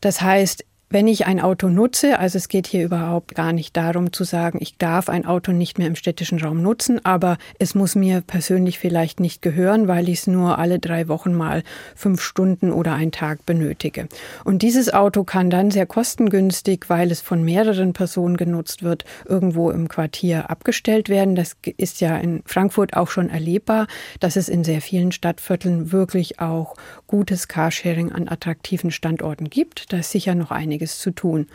Das 0.00 0.20
heißt, 0.20 0.64
wenn 0.88 1.08
ich 1.08 1.26
ein 1.26 1.40
Auto 1.40 1.68
nutze, 1.68 2.20
also 2.20 2.38
es 2.38 2.48
geht 2.48 2.68
hier 2.68 2.84
überhaupt 2.84 3.34
gar 3.34 3.52
nicht 3.52 3.76
darum 3.76 4.12
zu 4.12 4.22
sagen, 4.22 4.58
ich 4.60 4.78
darf 4.78 5.08
ein 5.08 5.26
Auto 5.26 5.50
nicht 5.50 5.78
mehr 5.78 5.88
im 5.88 5.96
städtischen 5.96 6.40
Raum 6.40 6.62
nutzen, 6.62 7.04
aber 7.04 7.38
es 7.58 7.74
muss 7.74 7.96
mir 7.96 8.20
persönlich 8.20 8.78
vielleicht 8.78 9.18
nicht 9.18 9.42
gehören, 9.42 9.88
weil 9.88 10.08
ich 10.08 10.20
es 10.20 10.26
nur 10.28 10.58
alle 10.58 10.78
drei 10.78 11.08
Wochen 11.08 11.34
mal 11.34 11.64
fünf 11.96 12.22
Stunden 12.22 12.70
oder 12.70 12.94
einen 12.94 13.10
Tag 13.10 13.44
benötige. 13.46 14.06
Und 14.44 14.62
dieses 14.62 14.94
Auto 14.94 15.24
kann 15.24 15.50
dann 15.50 15.72
sehr 15.72 15.86
kostengünstig, 15.86 16.84
weil 16.86 17.10
es 17.10 17.20
von 17.20 17.42
mehreren 17.42 17.92
Personen 17.92 18.36
genutzt 18.36 18.84
wird, 18.84 19.04
irgendwo 19.24 19.72
im 19.72 19.88
Quartier 19.88 20.50
abgestellt 20.50 21.08
werden. 21.08 21.34
Das 21.34 21.56
ist 21.78 22.00
ja 22.00 22.16
in 22.16 22.42
Frankfurt 22.46 22.96
auch 22.96 23.10
schon 23.10 23.28
erlebbar, 23.28 23.88
dass 24.20 24.36
es 24.36 24.48
in 24.48 24.62
sehr 24.62 24.80
vielen 24.80 25.10
Stadtvierteln 25.10 25.90
wirklich 25.90 26.38
auch 26.38 26.76
gutes 27.08 27.48
Carsharing 27.48 28.12
an 28.12 28.28
attraktiven 28.28 28.92
Standorten 28.92 29.50
gibt. 29.50 29.92
Da 29.92 29.98
ist 29.98 30.12
sicher 30.12 30.36
noch 30.36 30.52
einige 30.52 30.75
einiges 30.76 30.98
zu 30.98 31.10
tun. 31.10 31.46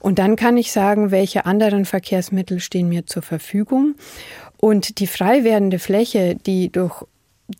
Und 0.00 0.18
dann 0.18 0.36
kann 0.36 0.56
ich 0.56 0.72
sagen, 0.72 1.10
welche 1.10 1.46
anderen 1.46 1.84
Verkehrsmittel 1.84 2.60
stehen 2.60 2.88
mir 2.88 3.06
zur 3.06 3.22
Verfügung. 3.22 3.94
Und 4.58 4.98
die 4.98 5.06
frei 5.06 5.44
werdende 5.44 5.78
Fläche, 5.78 6.36
die 6.36 6.70
durch 6.70 7.04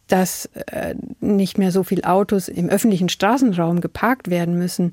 dass 0.06 0.46
äh, 0.66 0.94
nicht 1.20 1.56
mehr 1.56 1.72
so 1.72 1.82
viel 1.82 2.04
Autos 2.04 2.48
im 2.48 2.68
öffentlichen 2.68 3.08
Straßenraum 3.08 3.80
geparkt 3.80 4.28
werden 4.28 4.58
müssen, 4.58 4.92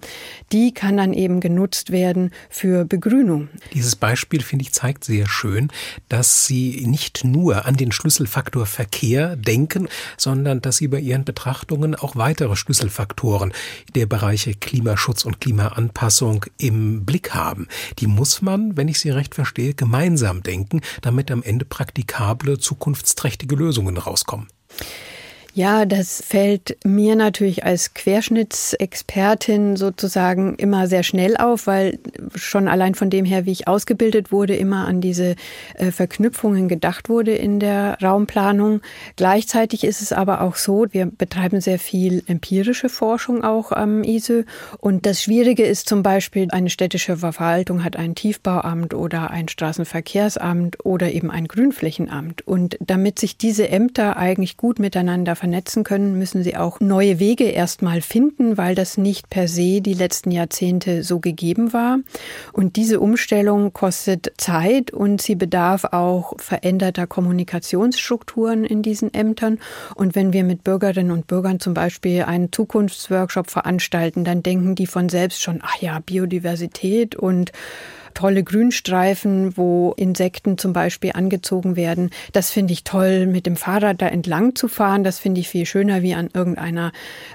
die 0.52 0.74
kann 0.74 0.98
dann 0.98 1.14
eben 1.14 1.42
genutzt 1.42 1.92
werden 1.92 2.32
für 2.50 2.86
Begrünung. 2.86 3.50
Dieses 3.74 3.96
Beispiel, 3.96 4.42
finde 4.42 4.64
ich, 4.64 4.74
zeigt 4.74 5.04
sehr 5.04 5.28
schön, 5.28 5.70
dass 6.08 6.46
Sie 6.46 6.86
nicht 6.88 7.26
nur 7.26 7.66
an 7.66 7.76
den 7.76 7.92
Schlüsselfaktor 7.92 8.66
Verkehr 8.66 9.36
denken, 9.36 9.90
sondern 10.18 10.62
dass 10.62 10.78
Sie 10.78 10.88
bei 10.88 11.00
Ihren 11.00 11.26
Betrachtungen 11.26 11.96
auch 11.96 12.16
weitere 12.16 12.56
Schlüsselfaktoren 12.56 13.54
der 13.96 14.06
Bereiche 14.06 14.54
Klimaschutz 14.54 15.26
und 15.26 15.42
Klimaanpassung 15.42 16.46
im 16.58 17.06
Blick 17.06 17.34
haben. 17.34 17.68
Die 18.00 18.08
muss 18.08 18.42
man, 18.42 18.78
wenn 18.78 18.88
ich 18.88 19.00
Sie 19.00 19.10
recht 19.10 19.36
verstehe, 19.36 19.74
gemeinsam 19.74 20.42
denken, 20.42 20.82
damit 21.02 21.32
am 21.32 21.44
Ende 21.44 21.66
praktikable, 21.66 22.60
zukunftsträchtige 22.60 23.56
Lösungen 23.56 23.98
rauskommen. 23.98 24.48
Ja, 25.58 25.86
das 25.86 26.22
fällt 26.22 26.78
mir 26.84 27.16
natürlich 27.16 27.64
als 27.64 27.94
Querschnittsexpertin 27.94 29.78
sozusagen 29.78 30.56
immer 30.56 30.88
sehr 30.88 31.04
schnell 31.04 31.38
auf, 31.38 31.66
weil 31.66 31.98
schon 32.36 32.68
allein 32.68 32.94
von 32.94 33.10
dem 33.10 33.24
her, 33.24 33.46
wie 33.46 33.54
ich 33.54 33.66
ausgebildet 33.66 34.34
wurde, 34.34 34.54
immer 34.54 34.86
an 34.86 35.00
diese 35.00 35.38
äh, 35.76 35.92
Verknüpfungen 35.92 36.68
gedacht 36.68 37.08
wurde 37.08 37.34
in 37.34 37.62
der 37.62 37.98
Raumplanung. 38.04 38.82
Gleichzeitig 39.16 39.86
ist 39.86 40.02
es 40.02 40.12
aber 40.12 40.42
auch 40.42 40.58
so, 40.58 40.88
wir 40.92 41.06
betreiben 41.06 41.62
sehr 41.62 41.80
viel 41.80 42.22
empirische 42.28 42.90
Forschung 42.90 43.46
auch 43.46 43.72
am 43.72 44.04
ISE. 44.04 44.44
Und 44.80 45.06
das 45.06 45.24
Schwierige 45.24 45.64
ist 45.64 45.88
zum 45.88 46.04
Beispiel, 46.04 46.50
eine 46.52 46.70
städtische 46.70 47.16
Verwaltung 47.16 47.86
hat 47.86 47.96
ein 47.96 48.14
Tiefbauamt 48.14 48.94
oder 48.94 49.32
ein 49.32 49.48
Straßenverkehrsamt 49.48 50.84
oder 50.84 51.14
eben 51.14 51.32
ein 51.32 51.48
Grünflächenamt. 51.48 52.46
Und 52.46 52.78
damit 52.82 53.20
sich 53.20 53.38
diese 53.38 53.70
Ämter 53.70 54.18
eigentlich 54.18 54.58
gut 54.58 54.80
miteinander 54.80 55.38
vernetzen 55.46 55.84
können, 55.84 56.18
müssen 56.18 56.42
sie 56.42 56.58
auch 56.58 56.80
neue 56.80 57.20
Wege 57.20 57.44
erstmal 57.44 58.02
finden, 58.02 58.58
weil 58.58 58.74
das 58.74 58.98
nicht 58.98 59.30
per 59.30 59.48
se 59.48 59.80
die 59.80 59.94
letzten 59.94 60.32
Jahrzehnte 60.32 61.04
so 61.04 61.20
gegeben 61.20 61.72
war. 61.72 62.00
Und 62.52 62.78
diese 62.78 63.00
Umstellung 63.00 63.72
kostet 63.72 64.34
Zeit 64.38 64.90
und 64.90 65.22
sie 65.22 65.36
bedarf 65.36 65.84
auch 65.92 66.34
veränderter 66.40 67.06
Kommunikationsstrukturen 67.06 68.66
in 68.66 68.82
diesen 68.82 69.14
Ämtern. 69.14 69.60
Und 69.94 70.16
wenn 70.16 70.34
wir 70.34 70.44
mit 70.44 70.64
Bürgerinnen 70.64 71.12
und 71.12 71.28
Bürgern 71.28 71.60
zum 71.60 71.76
Beispiel 71.76 72.24
einen 72.24 72.52
Zukunftsworkshop 72.52 73.52
veranstalten, 73.52 74.24
dann 74.24 74.42
denken 74.42 74.74
die 74.74 74.88
von 74.88 75.10
selbst 75.10 75.44
schon, 75.44 75.60
ach 75.62 75.80
ja, 75.80 76.00
Biodiversität 76.00 77.16
und 77.16 77.52
tolle 78.16 78.44
Grünstreifen, 78.44 79.56
wo 79.58 79.94
Insekten 79.98 80.58
zum 80.58 80.74
Beispiel 80.74 81.12
angezogen 81.14 81.76
werden. 81.76 82.10
Das 82.32 82.50
finde 82.50 82.74
ich 82.74 82.84
toll, 82.84 83.28
mit 83.28 83.46
dem 83.46 83.58
Fahrrad 83.58 84.02
da 84.02 84.08
entlang 84.08 84.56
zu 84.56 84.68
fahren. 84.68 85.04
Das 85.04 85.20
finde 85.20 85.42
ich 85.42 85.50
viel 85.50 85.68
schöner, 85.68 86.02
wie 86.02 86.16
an 86.16 86.30
irgendeiner 86.34 86.92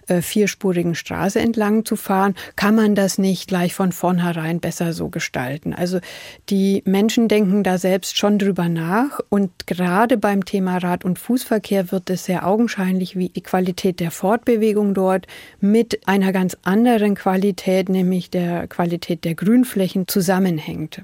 äh, 0.09 0.23
vierspurigen 0.23 0.95
Straße 0.97 1.39
entlang 1.39 1.85
zu 1.85 1.95
fahren. 1.95 2.35
Kann 2.57 2.75
man 2.75 2.95
das 2.95 3.19
nicht 3.19 3.47
gleich 3.47 3.75
von 3.75 3.93
vornherein 3.93 4.59
besser 4.59 4.93
so 4.93 5.11
gestalten? 5.11 5.75
Also 5.75 6.01
die 6.49 6.83
Menschen 6.87 7.29
denken 7.29 7.63
da 7.63 7.79
selbst 7.79 8.19
schon 8.19 8.39
drüber 8.39 8.69
nach. 8.69 9.21
Und 9.29 9.67
gerade 9.67 10.17
beim 10.17 10.45
Thema 10.45 10.79
Rad- 10.79 11.05
und 11.05 11.19
Fußverkehr 11.19 11.93
wird 11.93 12.09
es 12.11 12.25
sehr 12.25 12.47
augenscheinlich, 12.47 13.17
wie 13.17 13.29
die 13.29 13.43
Qualität 13.43 14.01
der 14.01 14.11
Fortbewegung 14.11 14.95
dort 14.95 15.27
mit 15.61 16.09
einer 16.09 16.33
ganz 16.33 16.57
anderen 16.63 17.15
Qualität, 17.15 17.91
nämlich 17.91 18.31
der 18.31 18.67
Qualität 18.67 19.25
der 19.25 19.35
Grünflächen 19.35 20.09
zusammenhängt 20.09 20.70
zusammenhängt. 20.71 21.03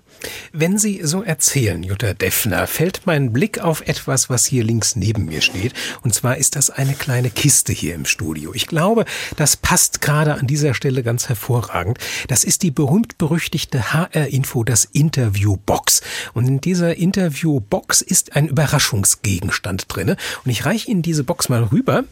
Wenn 0.53 0.79
Sie 0.79 1.01
so 1.03 1.23
erzählen, 1.23 1.83
Jutta 1.83 2.15
Deffner, 2.15 2.67
fällt 2.67 3.03
mein 3.05 3.33
Blick 3.33 3.59
auf 3.59 3.87
etwas, 3.87 4.31
was 4.31 4.47
hier 4.47 4.65
links 4.65 4.97
neben 4.97 5.27
mir 5.27 5.41
steht. 5.41 5.75
Und 6.03 6.15
zwar 6.15 6.37
ist 6.37 6.57
das 6.57 6.71
eine 6.71 6.95
kleine 6.95 7.31
Kiste 7.31 7.73
hier 7.73 7.95
im 7.95 8.07
Studio. 8.07 8.53
Ich 8.55 8.67
glaube, 8.67 9.05
das 9.37 9.57
passt 9.57 10.01
gerade 10.01 10.35
an 10.35 10.47
dieser 10.47 10.75
Stelle 10.75 11.03
ganz 11.03 11.29
hervorragend. 11.29 11.99
Das 12.29 12.45
ist 12.45 12.63
die 12.63 12.71
berühmt-berüchtigte 12.71 13.93
HR-Info, 13.93 14.65
das 14.65 14.85
Interview-Box. 14.85 16.03
Und 16.35 16.47
in 16.47 16.61
dieser 16.61 16.97
Interview-Box 16.97 18.01
ist 18.03 18.37
ein 18.37 18.49
Überraschungsgegenstand 18.49 19.87
drinne. 19.89 20.17
Und 20.45 20.51
ich 20.51 20.65
reiche 20.65 20.91
Ihnen 20.91 21.03
diese 21.03 21.25
Box 21.25 21.49
mal 21.49 21.65
rüber 21.65 22.05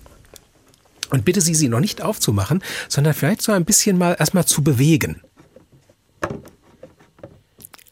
und 1.10 1.24
bitte 1.24 1.40
Sie, 1.40 1.54
sie 1.54 1.68
noch 1.68 1.80
nicht 1.80 2.02
aufzumachen, 2.02 2.62
sondern 2.88 3.14
vielleicht 3.14 3.42
so 3.42 3.52
ein 3.52 3.64
bisschen 3.64 3.98
mal 3.98 4.16
erstmal 4.18 4.46
zu 4.46 4.62
bewegen. 4.62 5.20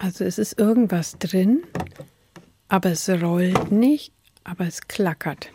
Also 0.02 0.24
es 0.24 0.36
ist 0.36 0.58
irgendwas 0.58 1.16
drin, 1.20 1.62
aber 2.66 2.90
es 2.90 3.08
rollt 3.08 3.70
nicht, 3.70 4.12
aber 4.42 4.66
es 4.66 4.88
klackert. 4.88 5.52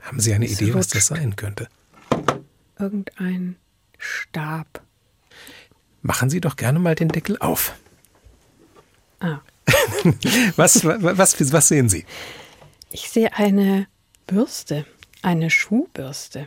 Haben 0.00 0.20
Sie 0.20 0.32
eine 0.32 0.44
es 0.44 0.60
Idee, 0.60 0.74
was 0.74 0.86
das 0.86 1.06
sein 1.06 1.34
könnte? 1.34 1.66
Irgendein 2.78 3.56
Stab. 3.98 4.80
Machen 6.02 6.30
Sie 6.30 6.40
doch 6.40 6.54
gerne 6.54 6.78
mal 6.78 6.94
den 6.94 7.08
Deckel 7.08 7.36
auf. 7.40 7.74
Ah. 9.18 9.40
was, 10.56 10.84
was, 10.84 11.52
was 11.52 11.68
sehen 11.68 11.88
Sie? 11.88 12.06
Ich 12.92 13.10
sehe 13.10 13.34
eine 13.34 13.88
Bürste, 14.28 14.86
eine 15.20 15.50
Schuhbürste. 15.50 16.46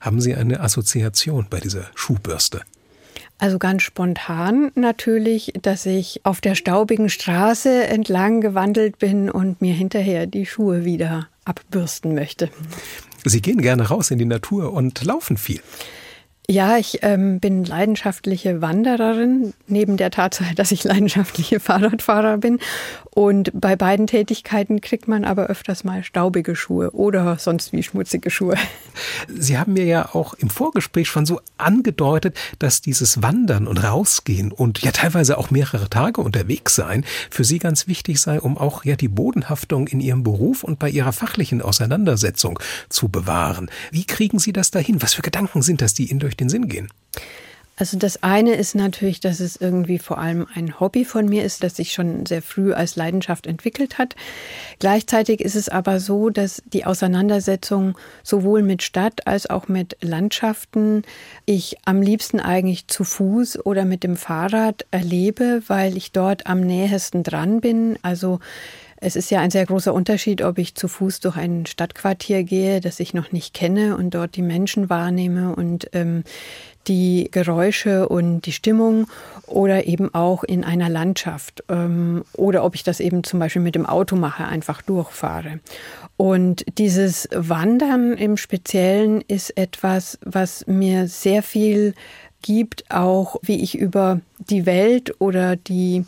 Haben 0.00 0.20
Sie 0.20 0.34
eine 0.34 0.58
Assoziation 0.58 1.46
bei 1.48 1.60
dieser 1.60 1.88
Schuhbürste? 1.94 2.62
Also 3.38 3.58
ganz 3.58 3.82
spontan 3.82 4.70
natürlich, 4.74 5.52
dass 5.60 5.84
ich 5.84 6.20
auf 6.24 6.40
der 6.40 6.54
staubigen 6.54 7.10
Straße 7.10 7.84
entlang 7.84 8.40
gewandelt 8.40 8.98
bin 8.98 9.30
und 9.30 9.60
mir 9.60 9.74
hinterher 9.74 10.26
die 10.26 10.46
Schuhe 10.46 10.84
wieder 10.84 11.28
abbürsten 11.44 12.14
möchte. 12.14 12.48
Sie 13.24 13.42
gehen 13.42 13.60
gerne 13.60 13.88
raus 13.88 14.10
in 14.10 14.18
die 14.18 14.24
Natur 14.24 14.72
und 14.72 15.04
laufen 15.04 15.36
viel. 15.36 15.60
Ja, 16.48 16.76
ich 16.76 17.00
ähm, 17.02 17.40
bin 17.40 17.64
leidenschaftliche 17.64 18.60
Wandererin, 18.62 19.52
neben 19.66 19.96
der 19.96 20.12
Tatsache, 20.12 20.54
dass 20.54 20.70
ich 20.70 20.84
leidenschaftliche 20.84 21.58
Fahrradfahrer 21.58 22.38
bin. 22.38 22.60
Und 23.10 23.50
bei 23.54 23.76
beiden 23.76 24.06
Tätigkeiten 24.06 24.80
kriegt 24.80 25.08
man 25.08 25.24
aber 25.24 25.46
öfters 25.46 25.82
mal 25.82 26.04
staubige 26.04 26.54
Schuhe 26.54 26.90
oder 26.90 27.38
sonst 27.38 27.72
wie 27.72 27.82
schmutzige 27.82 28.30
Schuhe. 28.30 28.56
Sie 29.34 29.58
haben 29.58 29.72
mir 29.72 29.86
ja 29.86 30.14
auch 30.14 30.34
im 30.34 30.50
Vorgespräch 30.50 31.08
schon 31.08 31.26
so 31.26 31.40
angedeutet, 31.56 32.36
dass 32.58 32.82
dieses 32.82 33.22
Wandern 33.22 33.66
und 33.66 33.82
Rausgehen 33.82 34.52
und 34.52 34.82
ja 34.82 34.92
teilweise 34.92 35.38
auch 35.38 35.50
mehrere 35.50 35.88
Tage 35.88 36.20
unterwegs 36.20 36.74
sein 36.74 37.04
für 37.30 37.42
Sie 37.42 37.58
ganz 37.58 37.88
wichtig 37.88 38.20
sei, 38.20 38.38
um 38.38 38.58
auch 38.58 38.84
ja 38.84 38.96
die 38.96 39.08
Bodenhaftung 39.08 39.88
in 39.88 40.00
Ihrem 40.00 40.22
Beruf 40.22 40.62
und 40.62 40.78
bei 40.78 40.90
Ihrer 40.90 41.12
fachlichen 41.12 41.62
Auseinandersetzung 41.62 42.58
zu 42.90 43.08
bewahren. 43.08 43.70
Wie 43.90 44.04
kriegen 44.04 44.38
Sie 44.38 44.52
das 44.52 44.70
dahin? 44.70 45.02
Was 45.02 45.14
für 45.14 45.22
Gedanken 45.22 45.62
sind 45.62 45.80
das, 45.80 45.94
die 45.94 46.10
Ihnen 46.10 46.20
durch 46.20 46.35
den 46.36 46.48
Sinn 46.48 46.68
gehen? 46.68 46.88
Also 47.78 47.98
das 47.98 48.22
eine 48.22 48.54
ist 48.54 48.74
natürlich, 48.74 49.20
dass 49.20 49.38
es 49.38 49.56
irgendwie 49.56 49.98
vor 49.98 50.16
allem 50.16 50.46
ein 50.54 50.80
Hobby 50.80 51.04
von 51.04 51.26
mir 51.26 51.44
ist, 51.44 51.62
das 51.62 51.76
sich 51.76 51.92
schon 51.92 52.24
sehr 52.24 52.40
früh 52.40 52.72
als 52.72 52.96
Leidenschaft 52.96 53.46
entwickelt 53.46 53.98
hat. 53.98 54.16
Gleichzeitig 54.78 55.42
ist 55.42 55.56
es 55.56 55.68
aber 55.68 56.00
so, 56.00 56.30
dass 56.30 56.62
die 56.72 56.86
Auseinandersetzung 56.86 57.98
sowohl 58.22 58.62
mit 58.62 58.82
Stadt 58.82 59.26
als 59.26 59.50
auch 59.50 59.68
mit 59.68 59.98
Landschaften 60.00 61.02
ich 61.44 61.76
am 61.84 62.00
liebsten 62.00 62.40
eigentlich 62.40 62.88
zu 62.88 63.04
Fuß 63.04 63.66
oder 63.66 63.84
mit 63.84 64.04
dem 64.04 64.16
Fahrrad 64.16 64.86
erlebe, 64.90 65.62
weil 65.66 65.98
ich 65.98 66.12
dort 66.12 66.46
am 66.46 66.60
nähesten 66.60 67.24
dran 67.24 67.60
bin. 67.60 67.98
Also 68.00 68.40
Es 68.98 69.14
ist 69.14 69.30
ja 69.30 69.40
ein 69.40 69.50
sehr 69.50 69.66
großer 69.66 69.92
Unterschied, 69.92 70.42
ob 70.42 70.58
ich 70.58 70.74
zu 70.74 70.88
Fuß 70.88 71.20
durch 71.20 71.36
ein 71.36 71.66
Stadtquartier 71.66 72.44
gehe, 72.44 72.80
das 72.80 72.98
ich 72.98 73.12
noch 73.12 73.30
nicht 73.30 73.52
kenne 73.52 73.96
und 73.96 74.14
dort 74.14 74.36
die 74.36 74.42
Menschen 74.42 74.88
wahrnehme 74.88 75.54
und 75.54 75.90
ähm, 75.92 76.24
die 76.88 77.28
Geräusche 77.30 78.08
und 78.08 78.42
die 78.42 78.52
Stimmung 78.52 79.06
oder 79.46 79.86
eben 79.86 80.14
auch 80.14 80.44
in 80.44 80.64
einer 80.64 80.88
Landschaft 80.88 81.64
ähm, 81.68 82.24
oder 82.32 82.64
ob 82.64 82.74
ich 82.74 82.84
das 82.84 83.00
eben 83.00 83.24
zum 83.24 83.40
Beispiel 83.40 83.62
mit 83.62 83.74
dem 83.74 83.86
Auto 83.86 84.16
mache, 84.16 84.46
einfach 84.46 84.82
durchfahre. 84.82 85.60
Und 86.16 86.64
dieses 86.78 87.28
Wandern 87.32 88.14
im 88.14 88.36
Speziellen 88.36 89.20
ist 89.20 89.56
etwas, 89.58 90.18
was 90.22 90.66
mir 90.66 91.08
sehr 91.08 91.42
viel 91.42 91.94
gibt, 92.42 92.90
auch 92.90 93.36
wie 93.42 93.62
ich 93.62 93.76
über 93.76 94.20
die 94.38 94.66
Welt 94.66 95.20
oder 95.20 95.56
die 95.56 96.04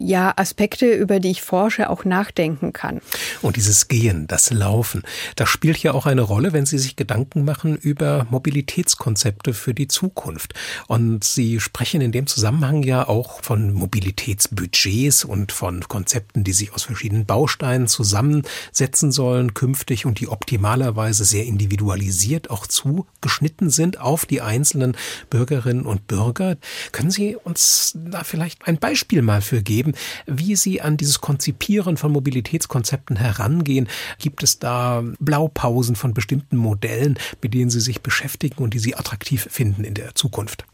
ja, 0.00 0.32
Aspekte, 0.36 0.90
über 0.92 1.20
die 1.20 1.30
ich 1.30 1.42
forsche, 1.42 1.90
auch 1.90 2.04
nachdenken 2.04 2.72
kann. 2.72 3.00
Und 3.42 3.56
dieses 3.56 3.88
Gehen, 3.88 4.26
das 4.26 4.50
Laufen, 4.50 5.02
das 5.36 5.48
spielt 5.50 5.78
ja 5.82 5.92
auch 5.92 6.06
eine 6.06 6.22
Rolle, 6.22 6.52
wenn 6.54 6.64
Sie 6.64 6.78
sich 6.78 6.96
Gedanken 6.96 7.44
machen 7.44 7.76
über 7.76 8.26
Mobilitätskonzepte 8.30 9.52
für 9.52 9.74
die 9.74 9.88
Zukunft. 9.88 10.54
Und 10.88 11.22
Sie 11.22 11.60
sprechen 11.60 12.00
in 12.00 12.12
dem 12.12 12.26
Zusammenhang 12.26 12.82
ja 12.82 13.06
auch 13.06 13.42
von 13.42 13.74
Mobilitätsbudgets 13.74 15.24
und 15.24 15.52
von 15.52 15.86
Konzepten, 15.86 16.44
die 16.44 16.54
sich 16.54 16.72
aus 16.72 16.84
verschiedenen 16.84 17.26
Bausteinen 17.26 17.86
zusammensetzen 17.86 19.12
sollen 19.12 19.52
künftig 19.52 20.06
und 20.06 20.18
die 20.20 20.28
optimalerweise 20.28 21.24
sehr 21.26 21.44
individualisiert 21.44 22.48
auch 22.48 22.66
zugeschnitten 22.66 23.68
sind 23.68 24.00
auf 24.00 24.24
die 24.24 24.40
einzelnen 24.40 24.96
Bürgerinnen 25.28 25.84
und 25.84 26.06
Bürger. 26.06 26.56
Können 26.92 27.10
Sie 27.10 27.36
uns 27.36 27.94
da 27.94 28.24
vielleicht 28.24 28.66
ein 28.66 28.78
Beispiel 28.78 29.20
mal 29.20 29.42
für 29.42 29.62
geben? 29.62 29.89
Geben, 29.90 29.94
wie 30.26 30.56
Sie 30.56 30.80
an 30.80 30.96
dieses 30.96 31.20
Konzipieren 31.20 31.96
von 31.96 32.12
Mobilitätskonzepten 32.12 33.16
herangehen. 33.16 33.88
Gibt 34.18 34.42
es 34.42 34.58
da 34.58 35.02
Blaupausen 35.18 35.96
von 35.96 36.14
bestimmten 36.14 36.56
Modellen, 36.56 37.18
mit 37.42 37.54
denen 37.54 37.70
Sie 37.70 37.80
sich 37.80 38.00
beschäftigen 38.00 38.62
und 38.62 38.74
die 38.74 38.78
Sie 38.78 38.94
attraktiv 38.94 39.48
finden 39.50 39.84
in 39.84 39.94
der 39.94 40.14
Zukunft? 40.14 40.64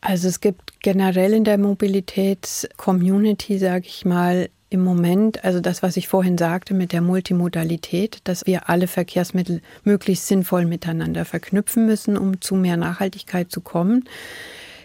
Also 0.00 0.28
es 0.28 0.40
gibt 0.40 0.80
generell 0.80 1.34
in 1.34 1.44
der 1.44 1.58
Mobilitätscommunity, 1.58 3.58
sage 3.58 3.86
ich 3.86 4.04
mal, 4.04 4.48
im 4.72 4.84
Moment, 4.84 5.44
also 5.44 5.58
das, 5.58 5.82
was 5.82 5.96
ich 5.96 6.06
vorhin 6.06 6.38
sagte 6.38 6.74
mit 6.74 6.92
der 6.92 7.00
Multimodalität, 7.00 8.20
dass 8.24 8.46
wir 8.46 8.68
alle 8.68 8.86
Verkehrsmittel 8.86 9.62
möglichst 9.82 10.28
sinnvoll 10.28 10.64
miteinander 10.64 11.24
verknüpfen 11.24 11.86
müssen, 11.86 12.16
um 12.16 12.40
zu 12.40 12.54
mehr 12.54 12.76
Nachhaltigkeit 12.76 13.50
zu 13.50 13.60
kommen 13.60 14.04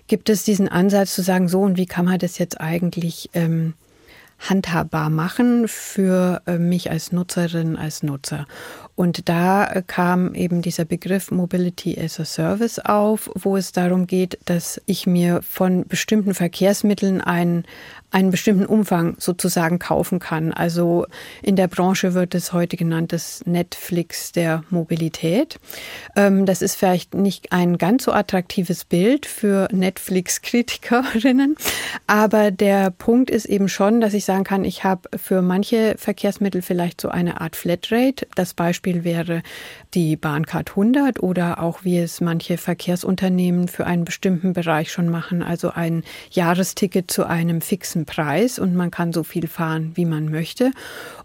gibt 0.07 0.29
es 0.29 0.43
diesen 0.43 0.67
Ansatz 0.67 1.15
zu 1.15 1.23
sagen, 1.23 1.47
so 1.47 1.61
und 1.61 1.77
wie 1.77 1.85
kann 1.85 2.05
man 2.05 2.19
das 2.19 2.37
jetzt 2.37 2.59
eigentlich 2.59 3.29
ähm, 3.33 3.73
handhabbar 4.39 5.09
machen 5.09 5.67
für 5.67 6.41
äh, 6.45 6.57
mich 6.57 6.91
als 6.91 7.11
Nutzerin, 7.11 7.77
als 7.77 8.03
Nutzer. 8.03 8.47
Und 8.95 9.27
da 9.27 9.67
äh, 9.67 9.83
kam 9.85 10.33
eben 10.35 10.61
dieser 10.61 10.85
Begriff 10.85 11.29
Mobility 11.29 11.99
as 11.99 12.19
a 12.19 12.25
Service 12.25 12.79
auf, 12.79 13.29
wo 13.35 13.57
es 13.57 13.73
darum 13.73 14.07
geht, 14.07 14.39
dass 14.45 14.81
ich 14.85 15.05
mir 15.05 15.41
von 15.41 15.85
bestimmten 15.85 16.33
Verkehrsmitteln 16.33 17.19
ein, 17.19 17.65
einen 18.11 18.31
bestimmten 18.31 18.65
Umfang 18.65 19.15
sozusagen 19.19 19.79
kaufen 19.79 20.19
kann. 20.19 20.53
Also 20.53 21.05
in 21.43 21.57
der 21.57 21.67
Branche 21.67 22.13
wird 22.13 22.33
es 22.35 22.53
heute 22.53 22.77
genannt 22.77 23.11
das 23.11 23.43
Netflix 23.45 24.31
der 24.31 24.63
Mobilität. 24.69 25.59
Ähm, 26.15 26.45
das 26.45 26.61
ist 26.61 26.75
vielleicht 26.75 27.13
nicht 27.13 27.51
ein 27.51 27.77
ganz 27.77 28.05
so 28.05 28.13
attraktives 28.13 28.85
Bild 28.85 29.25
für 29.25 29.67
Netflix-Kritikerinnen, 29.73 31.57
aber 32.07 32.51
der 32.51 32.91
Punkt 32.91 33.29
ist 33.29 33.45
eben 33.45 33.67
schon, 33.67 33.99
dass 33.99 34.13
ich 34.13 34.23
sagen 34.23 34.45
kann, 34.45 34.63
ich 34.63 34.85
habe 34.85 35.09
für 35.17 35.41
manche 35.41 35.95
Verkehrsmittel 35.97 36.61
vielleicht 36.61 37.01
so 37.01 37.09
eine 37.09 37.41
Art 37.41 37.57
Flatrate. 37.57 38.27
Das 38.35 38.53
Beispiel 38.53 38.84
wäre 38.93 39.41
die 39.93 40.15
Bahncard 40.15 40.71
100 40.71 41.21
oder 41.23 41.61
auch 41.61 41.83
wie 41.83 41.97
es 41.97 42.21
manche 42.21 42.57
Verkehrsunternehmen 42.57 43.67
für 43.67 43.85
einen 43.85 44.05
bestimmten 44.05 44.53
Bereich 44.53 44.91
schon 44.91 45.09
machen, 45.09 45.41
also 45.41 45.71
ein 45.71 46.03
Jahresticket 46.29 47.09
zu 47.09 47.25
einem 47.25 47.61
fixen 47.61 48.05
Preis 48.05 48.59
und 48.59 48.75
man 48.75 48.91
kann 48.91 49.11
so 49.11 49.23
viel 49.23 49.47
fahren, 49.47 49.91
wie 49.95 50.05
man 50.05 50.29
möchte. 50.29 50.71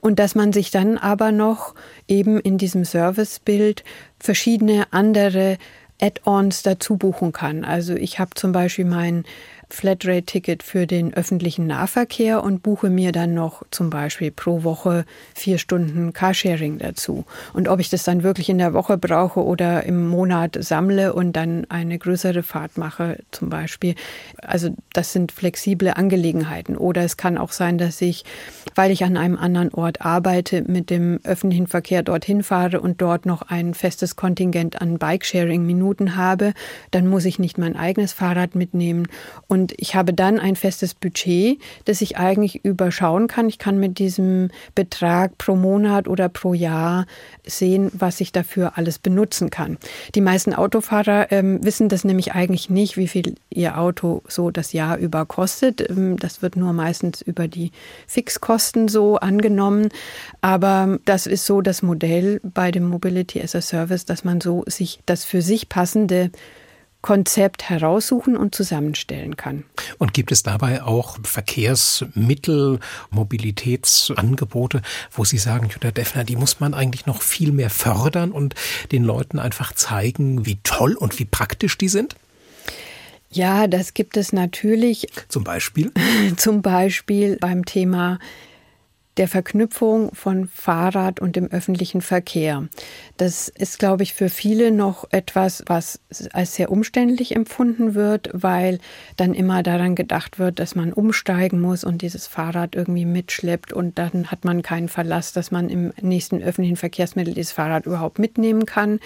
Und 0.01 0.19
dass 0.19 0.35
man 0.35 0.53
sich 0.53 0.71
dann 0.71 0.97
aber 0.97 1.33
noch 1.33 1.75
eben 2.09 2.41
in 2.41 2.57
diesem 2.57 2.85
Servicebild 2.85 3.85
verschiedene 4.19 4.87
andere 4.93 5.59
Add-ons 6.01 6.63
dazu 6.63 6.97
buchen 6.97 7.33
kann. 7.33 7.65
Also 7.65 7.95
ich 7.95 8.19
habe 8.19 8.31
zum 8.35 8.53
Beispiel 8.53 8.87
mein 8.87 9.25
Flatrate-Ticket 9.75 10.63
für 10.63 10.87
den 10.87 11.15
öffentlichen 11.15 11.67
Nahverkehr 11.67 12.43
und 12.43 12.63
buche 12.63 12.91
mir 12.91 13.13
dann 13.13 13.35
noch 13.35 13.63
zum 13.71 13.91
Beispiel 13.91 14.31
pro 14.31 14.65
Woche 14.65 15.05
vier 15.35 15.59
Stunden 15.59 16.13
Carsharing 16.13 16.79
dazu. 16.79 17.25
Und 17.53 17.69
ob 17.69 17.81
ich 17.81 17.91
das 17.91 18.05
dann 18.05 18.23
wirklich 18.23 18.49
in 18.49 18.59
der 18.59 18.75
Woche 18.75 18.99
brauche 18.99 19.45
oder 19.45 19.85
im 19.85 20.09
Monat 20.09 20.57
sammle 20.61 21.13
und 21.13 21.35
dann 21.35 21.67
eine 21.69 21.99
größere 21.99 22.43
Fahrt 22.43 22.79
mache, 22.79 23.19
zum 23.31 23.49
Beispiel. 23.51 23.95
Also 24.43 24.75
das 24.93 25.13
sind 25.13 25.33
flexible 25.33 25.93
Angelegenheiten. 25.95 26.77
Oder 26.77 27.03
es 27.03 27.17
kann 27.17 27.39
auch 27.39 27.53
sein, 27.53 27.79
dass 27.79 28.01
ich, 28.01 28.25
weil 28.75 28.91
ich 28.91 29.05
an 29.05 29.17
einem 29.17 29.37
anderen 29.37 29.73
Ort 29.73 30.01
arbeite, 30.01 30.63
mit 30.63 30.91
dem 30.91 31.21
öffentlichen 31.25 31.67
Verkehr 31.67 32.03
dorthin 32.03 32.43
fahre 32.43 32.81
und 32.81 33.01
dort 33.03 33.27
noch 33.27 33.43
ein 33.43 33.75
festes 33.75 34.17
Kontingent 34.17 34.81
an 34.81 34.99
Bikesharing-Minuten 34.99 36.17
habe. 36.17 36.53
Dann 36.91 37.07
muss 37.07 37.25
ich 37.25 37.39
nicht 37.39 37.59
mein 37.59 37.77
eigenes 37.77 38.13
Fahrrad 38.13 38.55
mitnehmen. 38.55 39.07
Und 39.49 39.60
und 39.61 39.75
ich 39.77 39.95
habe 39.95 40.15
dann 40.15 40.39
ein 40.39 40.57
festes 40.57 40.95
Budget, 40.95 41.61
das 41.85 42.01
ich 42.01 42.17
eigentlich 42.17 42.65
überschauen 42.65 43.29
kann. 43.29 43.47
Ich 43.47 43.59
kann 43.59 43.79
mit 43.79 43.99
diesem 43.99 44.49
Betrag 44.75 45.37
pro 45.37 45.55
Monat 45.55 46.09
oder 46.09 46.31
pro 46.31 46.55
Jahr 46.55 47.05
sehen, 47.45 47.91
was 47.93 48.23
ich 48.23 48.33
dafür 48.33 48.79
alles 48.79 48.99
benutzen 48.99 49.51
kann. 49.51 49.77
Die 50.15 50.23
meisten 50.23 50.55
Autofahrer 50.55 51.31
ähm, 51.31 51.63
wissen 51.63 51.91
das 51.91 52.05
nämlich 52.05 52.33
eigentlich 52.33 52.71
nicht, 52.71 52.97
wie 52.97 53.07
viel 53.07 53.35
ihr 53.51 53.79
Auto 53.79 54.23
so 54.29 54.51
das 54.51 54.73
Jahr 54.73 54.97
über 54.97 55.27
kostet. 55.27 55.91
Ähm, 55.91 56.17
das 56.19 56.41
wird 56.41 56.57
nur 56.57 56.73
meistens 56.73 57.21
über 57.21 57.47
die 57.47 57.71
Fixkosten 58.07 58.89
so 58.89 59.17
angenommen. 59.17 59.91
Aber 60.41 60.99
das 61.05 61.27
ist 61.27 61.45
so 61.45 61.61
das 61.61 61.83
Modell 61.83 62.41
bei 62.43 62.71
dem 62.71 62.89
Mobility 62.89 63.43
as 63.43 63.55
a 63.55 63.61
Service, 63.61 64.07
dass 64.07 64.25
man 64.25 64.41
so 64.41 64.65
sich 64.67 65.01
das 65.05 65.27
für 65.27 65.43
sich 65.43 65.69
passende 65.69 66.31
Konzept 67.03 67.71
heraussuchen 67.71 68.37
und 68.37 68.55
zusammenstellen 68.55 69.37
kann. 69.37 69.65
Und 69.99 70.13
gibt 70.13 70.33
es 70.33 70.43
dabei 70.43 70.83
auch 70.83 71.19
Verkehrsmittel, 71.23 72.79
Mobilitätsangebote, 73.11 74.83
wo 75.11 75.25
Sie 75.25 75.39
sagen, 75.39 75.69
Jutta 75.69 75.91
Deffner, 75.91 76.25
die 76.25 76.37
muss 76.37 76.61
man 76.61 76.75
eigentlich 76.75 77.07
noch 77.07 77.23
viel 77.23 77.53
mehr 77.53 77.71
fördern 77.71 78.33
und 78.33 78.55
den 78.93 79.05
Leuten 79.05 79.39
einfach 79.39 79.73
zeigen, 79.73 80.45
wie 80.45 80.59
toll 80.63 80.95
und 80.95 81.19
wie 81.19 81.25
praktisch 81.25 81.79
die 81.79 81.89
sind? 81.89 82.17
Ja, 83.33 83.69
das 83.69 83.95
gibt 83.95 84.17
es 84.17 84.33
natürlich. 84.33 85.07
Zum 85.29 85.45
Beispiel? 85.45 85.93
Zum 86.37 86.63
Beispiel 86.63 87.37
beim 87.37 87.65
Thema 87.65 88.19
der 89.17 89.29
Verknüpfung 89.29 90.15
von 90.15 90.49
Fahrrad 90.49 91.21
und 91.21 91.37
dem 91.37 91.51
öffentlichen 91.51 92.01
Verkehr. 92.01 92.69
Das 93.17 93.49
ist, 93.49 93.79
glaube 93.79 94.03
ich, 94.03 94.15
für 94.15 94.29
viele 94.29 94.71
noch 94.71 95.05
etwas, 95.11 95.65
was 95.67 96.01
als 96.33 96.55
sehr 96.55 96.71
umständlich 96.71 97.35
empfunden 97.35 97.95
wird, 97.95 98.31
weil 98.33 98.79
dann 99.17 99.35
immer 99.35 99.63
daran 99.63 99.95
gedacht 99.95 100.39
wird, 100.39 100.59
dass 100.59 100.75
man 100.75 100.93
umsteigen 100.93 101.61
muss 101.61 101.85
und 101.85 102.03
dieses 102.03 102.27
Fahrrad 102.27 102.75
irgendwie 102.75 103.05
mitschleppt 103.05 103.73
und 103.73 103.99
dann 103.99 104.29
hat 104.31 104.45
man 104.45 104.63
keinen 104.63 104.89
Verlass, 104.89 105.33
dass 105.33 105.51
man 105.51 105.69
im 105.69 105.93
nächsten 106.01 106.43
öffentlichen 106.43 106.77
Verkehrsmittel 106.77 107.35
dieses 107.35 107.53
Fahrrad 107.53 107.87
überhaupt 107.87 108.19
mitnehmen 108.19 108.65
kann. 108.65 109.01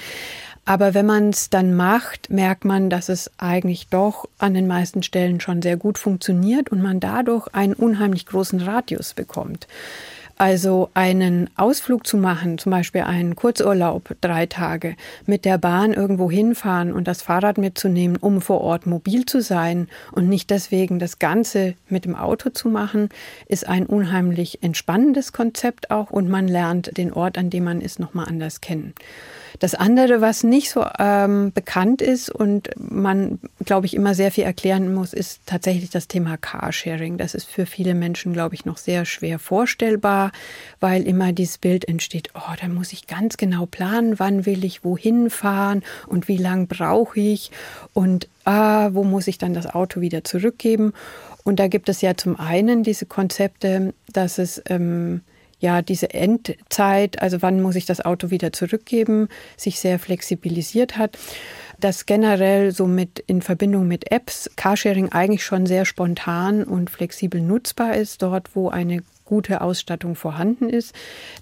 Aber 0.66 0.94
wenn 0.94 1.04
man 1.04 1.28
es 1.28 1.50
dann 1.50 1.74
macht, 1.74 2.30
merkt 2.30 2.64
man, 2.64 2.88
dass 2.88 3.10
es 3.10 3.30
eigentlich 3.36 3.88
doch 3.88 4.26
an 4.38 4.54
den 4.54 4.66
meisten 4.66 5.02
Stellen 5.02 5.40
schon 5.40 5.60
sehr 5.60 5.76
gut 5.76 5.98
funktioniert 5.98 6.70
und 6.70 6.80
man 6.80 7.00
dadurch 7.00 7.48
einen 7.52 7.74
unheimlich 7.74 8.24
großen 8.24 8.60
Radius 8.60 9.12
bekommt. 9.12 9.66
Also 10.36 10.90
einen 10.94 11.48
Ausflug 11.54 12.06
zu 12.06 12.16
machen, 12.16 12.58
zum 12.58 12.70
Beispiel 12.70 13.02
einen 13.02 13.36
Kurzurlaub, 13.36 14.16
drei 14.20 14.46
Tage, 14.46 14.96
mit 15.26 15.44
der 15.44 15.58
Bahn 15.58 15.92
irgendwo 15.92 16.28
hinfahren 16.28 16.92
und 16.92 17.06
das 17.06 17.22
Fahrrad 17.22 17.56
mitzunehmen, 17.56 18.16
um 18.16 18.40
vor 18.40 18.60
Ort 18.60 18.84
mobil 18.86 19.26
zu 19.26 19.40
sein 19.40 19.86
und 20.10 20.28
nicht 20.28 20.50
deswegen 20.50 20.98
das 20.98 21.20
Ganze 21.20 21.74
mit 21.88 22.04
dem 22.04 22.16
Auto 22.16 22.50
zu 22.50 22.68
machen, 22.68 23.10
ist 23.46 23.68
ein 23.68 23.86
unheimlich 23.86 24.60
entspannendes 24.62 25.32
Konzept 25.32 25.92
auch 25.92 26.10
und 26.10 26.28
man 26.28 26.48
lernt 26.48 26.96
den 26.96 27.12
Ort, 27.12 27.38
an 27.38 27.50
dem 27.50 27.64
man 27.64 27.80
ist, 27.80 28.00
nochmal 28.00 28.26
anders 28.26 28.60
kennen. 28.60 28.92
Das 29.58 29.74
andere, 29.74 30.20
was 30.20 30.42
nicht 30.42 30.70
so 30.70 30.84
ähm, 30.98 31.52
bekannt 31.52 32.02
ist 32.02 32.28
und 32.28 32.70
man, 32.76 33.38
glaube 33.64 33.86
ich, 33.86 33.94
immer 33.94 34.14
sehr 34.14 34.30
viel 34.30 34.44
erklären 34.44 34.92
muss, 34.92 35.12
ist 35.12 35.40
tatsächlich 35.46 35.90
das 35.90 36.08
Thema 36.08 36.36
Carsharing. 36.36 37.18
Das 37.18 37.34
ist 37.34 37.48
für 37.48 37.66
viele 37.66 37.94
Menschen, 37.94 38.32
glaube 38.32 38.54
ich, 38.54 38.64
noch 38.64 38.78
sehr 38.78 39.04
schwer 39.04 39.38
vorstellbar, 39.38 40.32
weil 40.80 41.06
immer 41.06 41.32
dieses 41.32 41.58
Bild 41.58 41.86
entsteht, 41.86 42.30
oh, 42.34 42.54
da 42.60 42.68
muss 42.68 42.92
ich 42.92 43.06
ganz 43.06 43.36
genau 43.36 43.66
planen, 43.66 44.18
wann 44.18 44.44
will 44.44 44.64
ich 44.64 44.84
wohin 44.84 45.30
fahren 45.30 45.82
und 46.06 46.26
wie 46.28 46.36
lang 46.36 46.66
brauche 46.66 47.20
ich 47.20 47.50
und 47.92 48.28
ah, 48.44 48.90
wo 48.92 49.04
muss 49.04 49.28
ich 49.28 49.38
dann 49.38 49.54
das 49.54 49.66
Auto 49.66 50.00
wieder 50.00 50.24
zurückgeben. 50.24 50.92
Und 51.44 51.60
da 51.60 51.68
gibt 51.68 51.88
es 51.88 52.00
ja 52.00 52.16
zum 52.16 52.40
einen 52.40 52.82
diese 52.82 53.06
Konzepte, 53.06 53.94
dass 54.12 54.38
es 54.38 54.62
ähm, 54.66 55.20
ja 55.64 55.82
diese 55.82 56.14
Endzeit, 56.14 57.20
also 57.20 57.42
wann 57.42 57.60
muss 57.60 57.74
ich 57.74 57.86
das 57.86 58.04
Auto 58.04 58.30
wieder 58.30 58.52
zurückgeben, 58.52 59.28
sich 59.56 59.80
sehr 59.80 59.98
flexibilisiert 59.98 60.96
hat. 60.96 61.18
Dass 61.80 62.06
generell 62.06 62.70
so 62.70 62.86
mit 62.86 63.18
in 63.18 63.42
Verbindung 63.42 63.88
mit 63.88 64.12
Apps 64.12 64.48
Carsharing 64.54 65.10
eigentlich 65.10 65.44
schon 65.44 65.66
sehr 65.66 65.84
spontan 65.84 66.62
und 66.62 66.88
flexibel 66.90 67.40
nutzbar 67.40 67.96
ist, 67.96 68.22
dort 68.22 68.54
wo 68.54 68.68
eine 68.68 69.02
gute 69.24 69.60
Ausstattung 69.60 70.14
vorhanden 70.14 70.68
ist. 70.68 70.94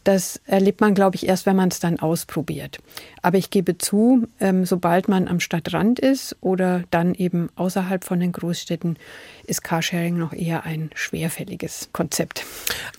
Das 0.04 0.40
erlebt 0.46 0.80
man, 0.80 0.94
glaube 0.94 1.16
ich, 1.16 1.26
erst, 1.26 1.46
wenn 1.46 1.56
man 1.56 1.68
es 1.68 1.80
dann 1.80 1.98
ausprobiert. 1.98 2.78
Aber 3.22 3.38
ich 3.38 3.50
gebe 3.50 3.78
zu, 3.78 4.26
ähm, 4.40 4.64
sobald 4.64 5.08
man 5.08 5.28
am 5.28 5.40
Stadtrand 5.40 5.98
ist 5.98 6.36
oder 6.40 6.84
dann 6.90 7.14
eben 7.14 7.50
außerhalb 7.56 8.04
von 8.04 8.20
den 8.20 8.32
Großstädten, 8.32 8.98
ist 9.46 9.62
Carsharing 9.62 10.16
noch 10.16 10.32
eher 10.32 10.64
ein 10.64 10.90
schwerfälliges 10.94 11.88
Konzept. 11.92 12.44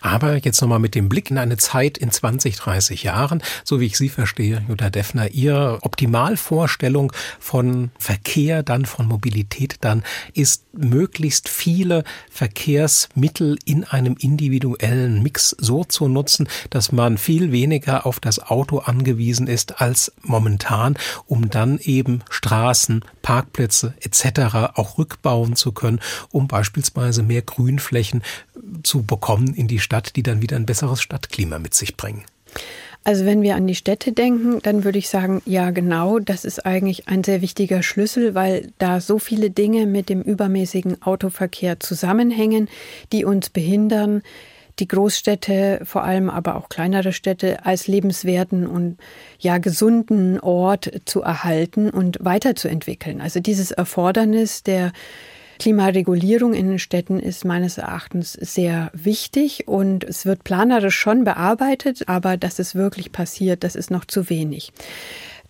Aber 0.02 0.38
jetzt 0.38 0.62
nochmal 0.62 0.80
mit 0.80 0.96
dem 0.96 1.10
Blick 1.10 1.32
in 1.32 1.38
eine 1.38 1.58
Zeit 1.58 1.98
in 1.98 2.12
20, 2.12 2.56
30 2.58 3.04
Jahren, 3.04 3.42
so 3.64 3.80
wie 3.80 3.86
ich 3.86 3.98
Sie 3.98 4.10
verstehe, 4.10 4.64
Jutta 4.68 4.90
Deffner, 4.90 5.32
Ihre 5.32 5.80
Optimalvorstellung 5.84 7.12
von 7.40 7.92
Verkehr, 7.98 8.64
dann 8.64 8.86
von 8.86 9.08
Mobilität, 9.08 9.78
dann 9.82 10.04
ist 10.34 10.66
möglichst 10.74 11.50
viele 11.50 12.04
Verkehrsmittel 12.30 13.58
in 13.66 13.84
einem 13.84 14.16
individuellen 14.74 15.24
Mix 15.24 15.56
so 15.60 15.84
zu 15.84 16.08
nutzen, 16.08 16.48
dass 16.70 16.92
man 16.92 17.18
viel 17.18 17.52
weniger 17.52 18.06
auf 18.06 18.20
das 18.20 18.40
Auto 18.40 18.80
angewiesen 18.80 19.48
ist 19.48 19.82
als 19.82 20.12
momentan, 20.22 20.98
um 21.26 21.50
dann 21.50 21.80
eben 21.80 22.22
Straßen, 22.30 23.04
Parkplätze 23.22 23.94
etc. 24.02 24.76
auch 24.76 24.98
rückbauen 24.98 25.56
zu 25.56 25.72
können, 25.72 26.00
um 26.32 26.48
beispielsweise 26.48 27.24
mehr 27.24 27.42
Grünflächen 27.42 28.24
zu 28.84 29.04
bekommen 29.04 29.54
in 29.54 29.68
die 29.68 29.80
Stadt, 29.80 30.16
die 30.16 30.24
dann 30.24 30.42
wieder 30.42 30.56
ein 30.56 30.66
besseres 30.66 31.02
Stadtklima 31.02 31.60
mit 31.60 31.74
sich 31.74 31.98
bringen. 31.98 32.24
Also 33.06 33.26
wenn 33.26 33.42
wir 33.42 33.56
an 33.56 33.68
die 33.68 33.76
Städte 33.76 34.14
denken, 34.14 34.60
dann 34.64 34.86
würde 34.86 34.98
ich 34.98 35.10
sagen, 35.10 35.42
ja 35.46 35.72
genau, 35.72 36.20
das 36.20 36.46
ist 36.46 36.66
eigentlich 36.66 37.10
ein 37.10 37.26
sehr 37.26 37.42
wichtiger 37.42 37.84
Schlüssel, 37.84 38.34
weil 38.34 38.72
da 38.78 39.02
so 39.02 39.20
viele 39.20 39.50
Dinge 39.50 39.88
mit 39.88 40.08
dem 40.08 40.22
übermäßigen 40.22 41.02
Autoverkehr 41.02 41.82
zusammenhängen, 41.82 42.70
die 43.12 43.26
uns 43.26 43.50
behindern, 43.50 44.22
die 44.80 44.88
Großstädte, 44.88 45.82
vor 45.84 46.04
allem 46.04 46.30
aber 46.30 46.56
auch 46.56 46.70
kleinere 46.70 47.14
Städte, 47.14 47.66
als 47.66 47.88
lebenswerten 47.88 48.66
und 48.68 48.98
ja 49.40 49.58
gesunden 49.58 50.40
Ort 50.40 50.92
zu 51.06 51.22
erhalten 51.22 51.90
und 51.90 52.18
weiterzuentwickeln. 52.22 53.22
Also 53.22 53.40
dieses 53.40 53.72
Erfordernis 53.72 54.64
der 54.64 54.92
Klimaregulierung 55.60 56.54
in 56.54 56.68
den 56.68 56.80
Städten 56.80 57.20
ist 57.20 57.46
meines 57.46 57.78
Erachtens 57.78 58.34
sehr 58.34 58.90
wichtig 58.94 59.68
und 59.68 60.04
es 60.04 60.26
wird 60.26 60.44
planerisch 60.44 60.96
schon 60.96 61.24
bearbeitet, 61.24 62.08
aber 62.08 62.38
dass 62.38 62.60
es 62.60 62.76
wirklich 62.76 63.12
passiert, 63.12 63.64
das 63.64 63.76
ist 63.76 63.92
noch 63.92 64.06
zu 64.06 64.30
wenig. 64.30 64.74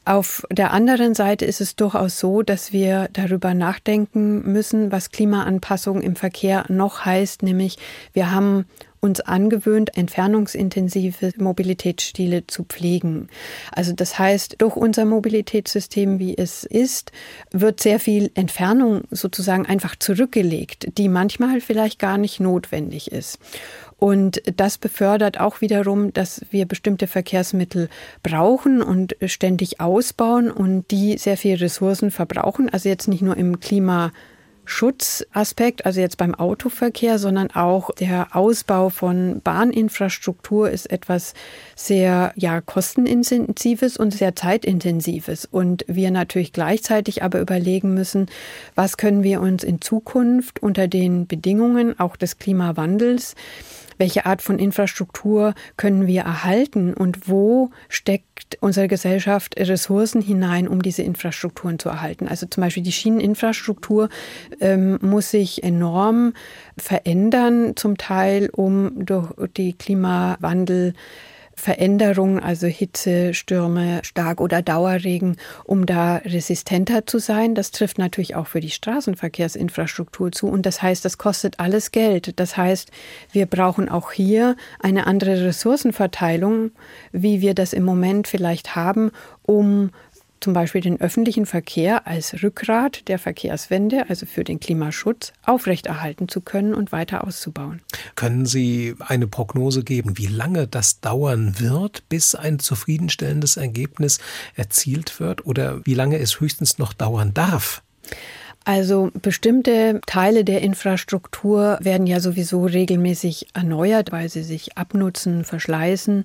Auf 0.05 0.45
der 0.51 0.71
anderen 0.71 1.15
Seite 1.15 1.45
ist 1.45 1.61
es 1.61 1.77
durchaus 1.77 2.19
so, 2.19 2.41
dass 2.41 2.73
wir 2.73 3.07
darüber 3.13 3.53
nachdenken 3.53 4.51
müssen, 4.51 4.91
was 4.91 5.11
Klimaanpassung 5.11 6.01
im 6.01 6.17
Verkehr 6.17 6.65
noch 6.67 7.05
heißt, 7.05 7.41
nämlich 7.41 7.77
wir 8.11 8.31
haben 8.31 8.65
uns 9.03 9.19
angewöhnt, 9.19 9.97
entfernungsintensive 9.97 11.33
Mobilitätsstile 11.37 12.47
zu 12.47 12.63
pflegen. 12.63 13.27
Also 13.71 13.91
das 13.91 14.17
heißt, 14.17 14.55
durch 14.59 14.77
unser 14.77 15.03
Mobilitätssystem, 15.03 16.19
wie 16.19 16.37
es 16.37 16.63
ist, 16.63 17.11
wird 17.51 17.81
sehr 17.81 17.99
viel 17.99 18.31
Entfernung 18.33 19.01
sozusagen 19.11 19.65
einfach 19.65 19.97
zurückgelegt, 19.97 20.97
die 20.97 21.09
manchmal 21.09 21.59
vielleicht 21.59 21.99
gar 21.99 22.17
nicht 22.17 22.39
notwendig 22.39 23.11
ist. 23.11 23.39
Und 23.97 24.41
das 24.57 24.77
befördert 24.77 25.39
auch 25.39 25.61
wiederum, 25.61 26.13
dass 26.13 26.41
wir 26.49 26.65
bestimmte 26.65 27.07
Verkehrsmittel 27.07 27.89
brauchen 28.21 28.81
und 28.81 29.15
ständig 29.25 29.79
ausbauen 29.81 30.49
und 30.51 30.91
die 30.91 31.17
sehr 31.17 31.37
viel 31.37 31.55
Ressourcen 31.55 32.11
verbrauchen. 32.11 32.69
Also 32.69 32.89
jetzt 32.89 33.07
nicht 33.07 33.21
nur 33.21 33.37
im 33.37 33.59
Klima 33.59 34.11
Schutzaspekt, 34.65 35.85
also 35.85 35.99
jetzt 35.99 36.17
beim 36.17 36.33
Autoverkehr, 36.35 37.19
sondern 37.19 37.51
auch 37.51 37.91
der 37.91 38.35
Ausbau 38.35 38.89
von 38.89 39.41
Bahninfrastruktur 39.41 40.69
ist 40.69 40.91
etwas 40.91 41.33
sehr 41.75 42.31
ja 42.35 42.61
kostenintensives 42.61 43.97
und 43.97 44.13
sehr 44.13 44.35
zeitintensives. 44.35 45.45
Und 45.45 45.83
wir 45.87 46.11
natürlich 46.11 46.53
gleichzeitig 46.53 47.23
aber 47.23 47.41
überlegen 47.41 47.93
müssen, 47.93 48.27
was 48.75 48.97
können 48.97 49.23
wir 49.23 49.41
uns 49.41 49.63
in 49.63 49.81
Zukunft 49.81 50.61
unter 50.61 50.87
den 50.87 51.27
Bedingungen 51.27 51.99
auch 51.99 52.15
des 52.15 52.37
Klimawandels 52.37 53.35
welche 53.97 54.25
Art 54.25 54.41
von 54.41 54.59
Infrastruktur 54.59 55.53
können 55.77 56.07
wir 56.07 56.21
erhalten 56.21 56.93
und 56.93 57.29
wo 57.29 57.71
steckt 57.89 58.57
unsere 58.59 58.87
Gesellschaft 58.87 59.57
Ressourcen 59.57 60.21
hinein, 60.21 60.67
um 60.67 60.81
diese 60.81 61.03
Infrastrukturen 61.03 61.79
zu 61.79 61.89
erhalten. 61.89 62.27
Also 62.27 62.45
zum 62.45 62.61
Beispiel 62.61 62.83
die 62.83 62.91
Schieneninfrastruktur 62.91 64.09
ähm, 64.59 64.99
muss 65.01 65.31
sich 65.31 65.63
enorm 65.63 66.33
verändern, 66.77 67.75
zum 67.75 67.97
Teil 67.97 68.49
um 68.51 69.05
durch 69.05 69.33
die 69.57 69.73
Klimawandel 69.73 70.93
Veränderungen, 71.55 72.39
also 72.39 72.67
Hitze, 72.67 73.33
Stürme, 73.33 73.99
Stark- 74.03 74.41
oder 74.41 74.61
Dauerregen, 74.61 75.37
um 75.65 75.85
da 75.85 76.17
resistenter 76.17 77.05
zu 77.05 77.19
sein. 77.19 77.55
Das 77.55 77.71
trifft 77.71 77.97
natürlich 77.97 78.35
auch 78.35 78.47
für 78.47 78.59
die 78.59 78.69
Straßenverkehrsinfrastruktur 78.69 80.31
zu. 80.31 80.47
Und 80.47 80.65
das 80.65 80.81
heißt, 80.81 81.05
das 81.05 81.17
kostet 81.17 81.59
alles 81.59 81.91
Geld. 81.91 82.39
Das 82.39 82.57
heißt, 82.57 82.91
wir 83.31 83.45
brauchen 83.45 83.89
auch 83.89 84.11
hier 84.11 84.55
eine 84.79 85.07
andere 85.07 85.45
Ressourcenverteilung, 85.45 86.71
wie 87.11 87.41
wir 87.41 87.53
das 87.53 87.73
im 87.73 87.83
Moment 87.83 88.27
vielleicht 88.27 88.75
haben, 88.75 89.11
um 89.43 89.91
zum 90.43 90.53
Beispiel 90.53 90.81
den 90.81 90.99
öffentlichen 90.99 91.45
Verkehr 91.45 92.05
als 92.05 92.43
Rückgrat 92.43 93.07
der 93.07 93.17
Verkehrswende, 93.17 94.09
also 94.09 94.25
für 94.25 94.43
den 94.43 94.59
Klimaschutz, 94.59 95.31
aufrechterhalten 95.43 96.27
zu 96.27 96.41
können 96.41 96.73
und 96.73 96.91
weiter 96.91 97.25
auszubauen. 97.25 97.81
Können 98.15 98.45
Sie 98.45 98.95
eine 98.99 99.27
Prognose 99.27 99.83
geben, 99.83 100.17
wie 100.17 100.27
lange 100.27 100.67
das 100.67 100.99
dauern 100.99 101.59
wird, 101.59 102.07
bis 102.09 102.35
ein 102.35 102.59
zufriedenstellendes 102.59 103.55
Ergebnis 103.55 104.19
erzielt 104.55 105.19
wird 105.21 105.45
oder 105.45 105.83
wie 105.85 105.93
lange 105.93 106.19
es 106.19 106.39
höchstens 106.41 106.77
noch 106.77 106.93
dauern 106.93 107.33
darf? 107.33 107.81
Also 108.65 109.11
bestimmte 109.21 109.99
Teile 110.05 110.43
der 110.43 110.61
Infrastruktur 110.61 111.77
werden 111.81 112.07
ja 112.07 112.19
sowieso 112.19 112.65
regelmäßig 112.65 113.47
erneuert, 113.53 114.11
weil 114.11 114.29
sie 114.29 114.43
sich 114.43 114.77
abnutzen, 114.77 115.43
verschleißen. 115.43 116.23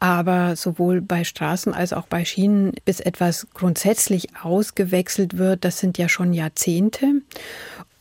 Aber 0.00 0.56
sowohl 0.56 1.00
bei 1.00 1.24
Straßen 1.24 1.74
als 1.74 1.92
auch 1.92 2.06
bei 2.06 2.24
Schienen, 2.24 2.72
bis 2.84 3.00
etwas 3.00 3.46
grundsätzlich 3.52 4.28
ausgewechselt 4.42 5.36
wird, 5.36 5.64
das 5.64 5.78
sind 5.78 5.98
ja 5.98 6.08
schon 6.08 6.32
Jahrzehnte. 6.32 7.22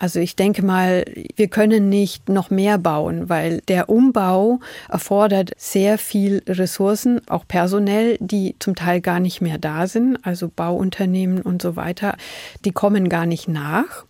Also 0.03 0.19
ich 0.19 0.35
denke 0.35 0.65
mal, 0.65 1.05
wir 1.37 1.47
können 1.47 1.87
nicht 1.87 2.27
noch 2.27 2.49
mehr 2.49 2.77
bauen, 2.77 3.29
weil 3.29 3.61
der 3.69 3.87
Umbau 3.87 4.59
erfordert 4.89 5.51
sehr 5.55 5.97
viel 5.97 6.43
Ressourcen, 6.45 7.21
auch 7.29 7.47
personell, 7.47 8.17
die 8.19 8.57
zum 8.59 8.75
Teil 8.75 8.99
gar 8.99 9.21
nicht 9.21 9.39
mehr 9.39 9.57
da 9.57 9.87
sind, 9.87 10.17
also 10.23 10.51
Bauunternehmen 10.53 11.41
und 11.41 11.61
so 11.61 11.77
weiter, 11.77 12.17
die 12.65 12.73
kommen 12.73 13.07
gar 13.07 13.25
nicht 13.25 13.47
nach. 13.47 14.03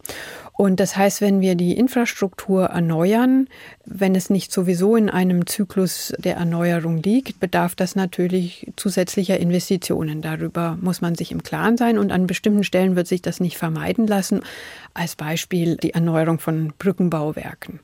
Und 0.56 0.80
das 0.80 0.96
heißt, 0.96 1.22
wenn 1.22 1.42
wir 1.42 1.56
die 1.56 1.76
Infrastruktur 1.76 2.66
erneuern, 2.66 3.48
wenn 3.86 4.14
es 4.14 4.30
nicht 4.30 4.52
sowieso 4.52 4.96
in 4.96 5.10
einem 5.10 5.48
Zyklus 5.48 6.14
der 6.20 6.36
Erneuerung 6.36 7.02
liegt, 7.02 7.40
bedarf 7.40 7.74
das 7.74 7.96
natürlich 7.96 8.72
zusätzlicher 8.76 9.40
Investitionen. 9.40 10.22
Darüber 10.22 10.78
muss 10.80 11.02
man 11.02 11.16
sich 11.16 11.32
im 11.32 11.42
Klaren 11.42 11.76
sein 11.76 11.98
und 11.98 12.12
an 12.12 12.28
bestimmten 12.28 12.64
Stellen 12.64 12.96
wird 12.96 13.08
sich 13.08 13.24
das 13.24 13.40
nicht 13.40 13.58
vermeiden 13.58 14.06
lassen. 14.06 14.42
Als 14.94 15.16
Beispiel 15.16 15.76
die 15.78 15.96
Erneuerung 15.96 16.38
von 16.38 16.72
Brückenbauwerken. 16.78 17.80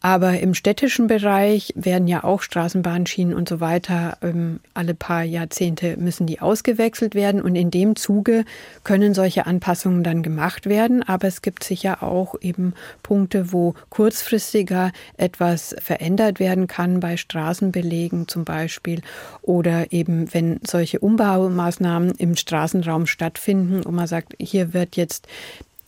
Aber 0.00 0.38
im 0.38 0.54
städtischen 0.54 1.06
Bereich 1.06 1.72
werden 1.74 2.06
ja 2.06 2.22
auch 2.22 2.42
Straßenbahnschienen 2.42 3.34
und 3.34 3.48
so 3.48 3.60
weiter, 3.60 4.18
ähm, 4.22 4.60
alle 4.74 4.94
paar 4.94 5.22
Jahrzehnte 5.22 5.96
müssen 5.96 6.26
die 6.26 6.40
ausgewechselt 6.40 7.14
werden. 7.14 7.40
Und 7.40 7.56
in 7.56 7.70
dem 7.70 7.96
Zuge 7.96 8.44
können 8.84 9.14
solche 9.14 9.46
Anpassungen 9.46 10.04
dann 10.04 10.22
gemacht 10.22 10.66
werden. 10.66 11.02
Aber 11.02 11.26
es 11.26 11.42
gibt 11.42 11.64
sicher 11.64 12.02
auch 12.02 12.34
eben 12.40 12.74
Punkte, 13.02 13.52
wo 13.52 13.74
kurzfristiger 13.88 14.92
etwas 15.16 15.74
verändert 15.78 16.40
werden 16.40 16.66
kann, 16.66 17.00
bei 17.00 17.16
Straßenbelegen 17.16 18.28
zum 18.28 18.44
Beispiel. 18.44 19.00
Oder 19.42 19.92
eben, 19.92 20.32
wenn 20.32 20.60
solche 20.66 21.00
Umbaumaßnahmen 21.00 22.12
im 22.12 22.36
Straßenraum 22.36 23.06
stattfinden 23.06 23.82
und 23.82 23.94
man 23.94 24.06
sagt, 24.06 24.34
hier 24.38 24.74
wird 24.74 24.96
jetzt 24.96 25.26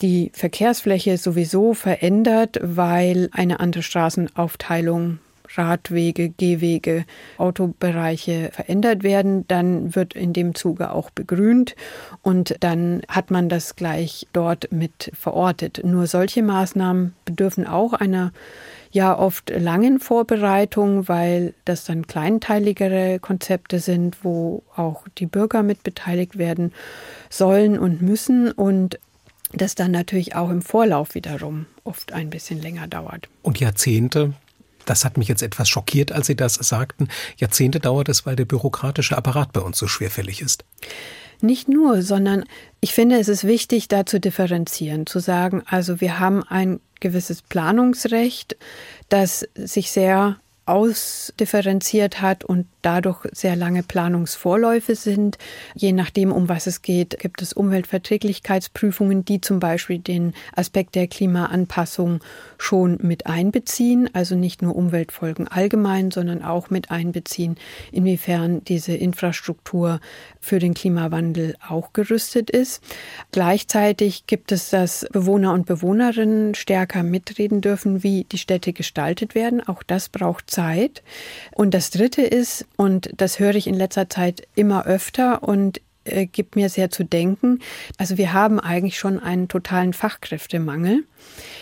die 0.01 0.31
Verkehrsfläche 0.33 1.17
sowieso 1.17 1.73
verändert, 1.73 2.59
weil 2.61 3.29
eine 3.33 3.59
andere 3.59 3.83
Straßenaufteilung 3.83 5.19
Radwege, 5.55 6.29
Gehwege, 6.29 7.05
Autobereiche 7.37 8.51
verändert 8.53 9.03
werden, 9.03 9.47
dann 9.47 9.95
wird 9.95 10.13
in 10.13 10.33
dem 10.33 10.55
Zuge 10.55 10.91
auch 10.91 11.09
begrünt 11.09 11.75
und 12.21 12.55
dann 12.59 13.01
hat 13.07 13.31
man 13.31 13.49
das 13.49 13.75
gleich 13.75 14.27
dort 14.33 14.71
mit 14.71 15.11
verortet. 15.17 15.81
Nur 15.83 16.07
solche 16.07 16.43
Maßnahmen 16.43 17.15
bedürfen 17.25 17.65
auch 17.65 17.93
einer 17.93 18.31
ja 18.91 19.17
oft 19.17 19.51
langen 19.51 19.99
Vorbereitung, 19.99 21.07
weil 21.07 21.53
das 21.65 21.85
dann 21.85 22.07
kleinteiligere 22.07 23.19
Konzepte 23.19 23.79
sind, 23.79 24.23
wo 24.23 24.63
auch 24.75 25.07
die 25.17 25.27
Bürger 25.27 25.63
mit 25.63 25.83
beteiligt 25.83 26.37
werden 26.37 26.73
sollen 27.29 27.77
und 27.77 28.01
müssen 28.01 28.51
und 28.51 28.99
das 29.53 29.75
dann 29.75 29.91
natürlich 29.91 30.35
auch 30.35 30.49
im 30.49 30.61
Vorlauf 30.61 31.15
wiederum 31.15 31.65
oft 31.83 32.11
ein 32.11 32.29
bisschen 32.29 32.61
länger 32.61 32.87
dauert. 32.87 33.29
Und 33.41 33.59
Jahrzehnte, 33.59 34.33
das 34.85 35.05
hat 35.05 35.17
mich 35.17 35.27
jetzt 35.27 35.41
etwas 35.41 35.69
schockiert, 35.69 36.11
als 36.11 36.27
Sie 36.27 36.35
das 36.35 36.55
sagten. 36.55 37.07
Jahrzehnte 37.37 37.79
dauert 37.79 38.09
es, 38.09 38.25
weil 38.25 38.35
der 38.35 38.45
bürokratische 38.45 39.17
Apparat 39.17 39.53
bei 39.53 39.61
uns 39.61 39.77
so 39.77 39.87
schwerfällig 39.87 40.41
ist. 40.41 40.65
Nicht 41.41 41.69
nur, 41.69 42.01
sondern 42.01 42.43
ich 42.81 42.93
finde, 42.93 43.17
es 43.17 43.29
ist 43.29 43.45
wichtig, 43.45 43.87
da 43.87 44.05
zu 44.05 44.19
differenzieren, 44.19 45.05
zu 45.05 45.19
sagen, 45.19 45.63
also 45.65 46.01
wir 46.01 46.19
haben 46.19 46.43
ein 46.43 46.81
gewisses 46.99 47.41
Planungsrecht, 47.41 48.57
das 49.07 49.47
sich 49.55 49.91
sehr 49.91 50.37
ausdifferenziert 50.69 52.21
hat 52.21 52.43
und 52.43 52.67
dadurch 52.83 53.25
sehr 53.31 53.55
lange 53.55 53.81
Planungsvorläufe 53.81 54.93
sind. 54.93 55.39
Je 55.73 55.93
nachdem, 55.93 56.31
um 56.31 56.47
was 56.47 56.67
es 56.67 56.83
geht, 56.83 57.17
gibt 57.19 57.41
es 57.41 57.53
Umweltverträglichkeitsprüfungen, 57.53 59.25
die 59.25 59.41
zum 59.41 59.59
Beispiel 59.59 59.97
den 59.97 60.33
Aspekt 60.55 60.93
der 60.93 61.07
Klimaanpassung 61.07 62.19
schon 62.59 62.99
mit 63.01 63.25
einbeziehen, 63.25 64.09
also 64.13 64.35
nicht 64.35 64.61
nur 64.61 64.75
Umweltfolgen 64.75 65.47
allgemein, 65.47 66.11
sondern 66.11 66.43
auch 66.43 66.69
mit 66.69 66.91
einbeziehen, 66.91 67.55
inwiefern 67.91 68.63
diese 68.63 68.93
Infrastruktur 68.93 69.99
für 70.39 70.59
den 70.59 70.75
Klimawandel 70.75 71.55
auch 71.67 71.93
gerüstet 71.93 72.51
ist. 72.51 72.83
Gleichzeitig 73.31 74.27
gibt 74.27 74.51
es, 74.51 74.69
dass 74.69 75.07
Bewohner 75.11 75.53
und 75.53 75.65
Bewohnerinnen 75.65 76.53
stärker 76.53 77.01
mitreden 77.01 77.61
dürfen, 77.61 78.03
wie 78.03 78.25
die 78.25 78.37
Städte 78.37 78.71
gestaltet 78.71 79.33
werden. 79.33 79.67
Auch 79.67 79.81
das 79.81 80.09
braucht 80.09 80.51
Zeit. 80.51 80.58
Und 81.55 81.73
das 81.73 81.89
Dritte 81.89 82.21
ist, 82.21 82.65
und 82.75 83.09
das 83.15 83.39
höre 83.39 83.55
ich 83.55 83.67
in 83.67 83.75
letzter 83.75 84.09
Zeit 84.09 84.47
immer 84.55 84.85
öfter 84.85 85.43
und 85.43 85.81
äh, 86.05 86.25
gibt 86.25 86.55
mir 86.55 86.69
sehr 86.69 86.89
zu 86.89 87.03
denken. 87.03 87.59
Also 87.97 88.17
wir 88.17 88.33
haben 88.33 88.59
eigentlich 88.59 88.97
schon 88.97 89.19
einen 89.19 89.47
totalen 89.47 89.93
Fachkräftemangel 89.93 91.03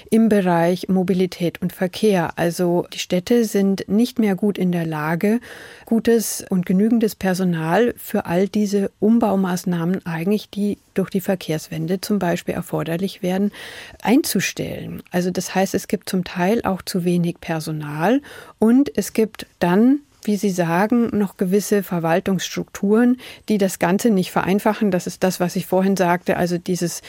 im 0.10 0.30
Bereich 0.30 0.88
Mobilität 0.90 1.62
und 1.62 1.74
Verkehr. 1.74 2.32
Also 2.38 2.86
die 2.94 3.00
Städte 3.00 3.46
sind 3.46 3.88
nicht 3.88 4.20
mehr 4.20 4.36
gut 4.36 4.58
in 4.58 4.72
der 4.72 4.86
Lage, 4.86 5.40
gutes 5.86 6.46
und 6.50 6.66
genügendes 6.66 7.16
Personal 7.16 7.94
für 7.98 8.26
all 8.26 8.48
diese 8.48 8.92
Umbaumaßnahmen 9.00 10.06
eigentlich, 10.06 10.50
die 10.50 10.78
durch 10.98 11.10
die 11.10 11.22
Verkehrswende 11.22 12.02
zum 12.02 12.20
Beispiel 12.20 12.54
erforderlich 12.54 13.22
werden, 13.22 13.52
einzustellen. 14.02 15.04
Also 15.12 15.32
das 15.32 15.56
heißt, 15.56 15.74
es 15.74 15.88
gibt 15.88 16.10
zum 16.10 16.24
Teil 16.24 16.62
auch 16.64 16.82
zu 16.82 17.04
wenig 17.04 17.40
Personal 17.40 18.22
und 18.60 18.96
es 18.98 19.14
gibt 19.14 19.46
dann 19.60 20.00
wie 20.28 20.36
Sie 20.36 20.50
sagen, 20.50 21.18
noch 21.18 21.38
gewisse 21.38 21.82
Verwaltungsstrukturen, 21.84 23.18
die 23.50 23.58
das 23.58 23.80
Ganze 23.80 24.10
nicht 24.10 24.32
vereinfachen. 24.32 24.92
Das 24.92 25.08
ist 25.08 25.24
das, 25.24 25.40
was 25.40 25.56
ich 25.56 25.66
vorhin 25.66 25.96
sagte, 25.96 26.38
also 26.38 26.58
dieses 26.58 27.02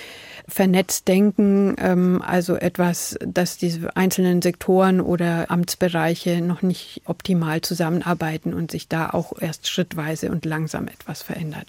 Vernetzdenken, 0.46 1.74
ähm, 1.78 2.22
also 2.24 2.54
etwas, 2.56 3.18
dass 3.20 3.58
diese 3.58 3.94
einzelnen 3.96 4.40
Sektoren 4.40 5.00
oder 5.00 5.50
Amtsbereiche 5.50 6.40
noch 6.40 6.62
nicht 6.62 7.02
optimal 7.04 7.60
zusammenarbeiten 7.60 8.54
und 8.54 8.70
sich 8.70 8.88
da 8.88 9.10
auch 9.10 9.32
erst 9.38 9.68
schrittweise 9.68 10.30
und 10.30 10.44
langsam 10.46 10.88
etwas 10.88 11.22
verändert. 11.22 11.66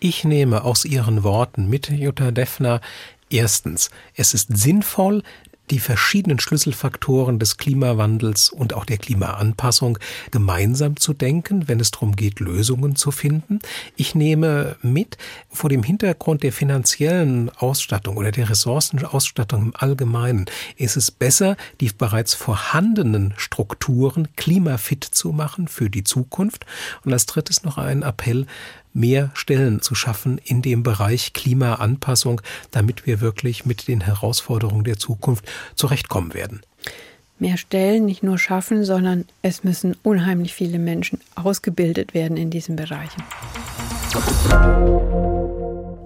Ich 0.00 0.24
nehme 0.24 0.64
aus 0.64 0.84
Ihren 0.84 1.22
Worten 1.22 1.68
mit, 1.68 1.90
Jutta 1.90 2.30
Deffner, 2.30 2.80
Erstens, 3.28 3.90
es 4.14 4.34
ist 4.34 4.56
sinnvoll, 4.56 5.24
die 5.70 5.80
verschiedenen 5.80 6.38
Schlüsselfaktoren 6.38 7.38
des 7.38 7.56
Klimawandels 7.56 8.50
und 8.50 8.72
auch 8.74 8.84
der 8.84 8.98
Klimaanpassung 8.98 9.98
gemeinsam 10.30 10.96
zu 10.96 11.12
denken, 11.12 11.66
wenn 11.66 11.80
es 11.80 11.90
darum 11.90 12.14
geht, 12.14 12.38
Lösungen 12.38 12.94
zu 12.94 13.10
finden. 13.10 13.58
Ich 13.96 14.14
nehme 14.14 14.76
mit, 14.82 15.18
vor 15.50 15.68
dem 15.68 15.82
Hintergrund 15.82 16.44
der 16.44 16.52
finanziellen 16.52 17.50
Ausstattung 17.50 18.16
oder 18.16 18.30
der 18.30 18.48
Ressourcenausstattung 18.48 19.62
im 19.62 19.72
Allgemeinen 19.76 20.46
ist 20.76 20.96
es 20.96 21.10
besser, 21.10 21.56
die 21.80 21.90
bereits 21.90 22.34
vorhandenen 22.34 23.34
Strukturen 23.36 24.28
klimafit 24.36 25.04
zu 25.04 25.32
machen 25.32 25.66
für 25.66 25.90
die 25.90 26.04
Zukunft. 26.04 26.64
Und 27.04 27.12
als 27.12 27.26
drittes 27.26 27.64
noch 27.64 27.76
ein 27.76 28.02
Appell, 28.02 28.46
mehr 28.96 29.30
Stellen 29.34 29.80
zu 29.82 29.94
schaffen 29.94 30.40
in 30.44 30.62
dem 30.62 30.82
Bereich 30.82 31.34
Klimaanpassung, 31.34 32.40
damit 32.70 33.06
wir 33.06 33.20
wirklich 33.20 33.66
mit 33.66 33.88
den 33.88 34.00
Herausforderungen 34.00 34.84
der 34.84 34.98
Zukunft 34.98 35.44
zurechtkommen 35.74 36.34
werden. 36.34 36.62
Mehr 37.38 37.58
Stellen 37.58 38.06
nicht 38.06 38.22
nur 38.22 38.38
schaffen, 38.38 38.84
sondern 38.84 39.26
es 39.42 39.62
müssen 39.62 39.94
unheimlich 40.02 40.54
viele 40.54 40.78
Menschen 40.78 41.20
ausgebildet 41.34 42.14
werden 42.14 42.38
in 42.38 42.48
diesen 42.48 42.76
Bereichen. 42.76 43.22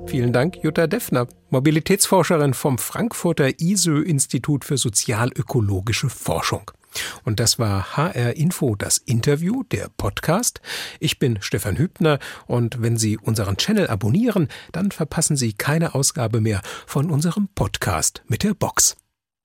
Vielen 0.06 0.32
Dank, 0.32 0.56
Jutta 0.64 0.88
Deffner, 0.88 1.28
Mobilitätsforscherin 1.50 2.52
vom 2.52 2.78
Frankfurter 2.78 3.60
ISÖ-Institut 3.60 4.64
für 4.64 4.76
sozialökologische 4.76 6.08
Forschung. 6.08 6.72
Und 7.24 7.40
das 7.40 7.58
war 7.58 7.96
HR 7.96 8.36
Info, 8.36 8.74
das 8.74 8.98
Interview, 8.98 9.62
der 9.64 9.88
Podcast. 9.96 10.60
Ich 10.98 11.18
bin 11.18 11.38
Stefan 11.40 11.78
Hübner 11.78 12.18
und 12.46 12.82
wenn 12.82 12.96
Sie 12.96 13.18
unseren 13.18 13.56
Channel 13.56 13.88
abonnieren, 13.88 14.48
dann 14.72 14.90
verpassen 14.90 15.36
Sie 15.36 15.52
keine 15.52 15.94
Ausgabe 15.94 16.40
mehr 16.40 16.62
von 16.86 17.10
unserem 17.10 17.48
Podcast 17.54 18.22
mit 18.26 18.42
der 18.42 18.54
Box. 18.54 18.96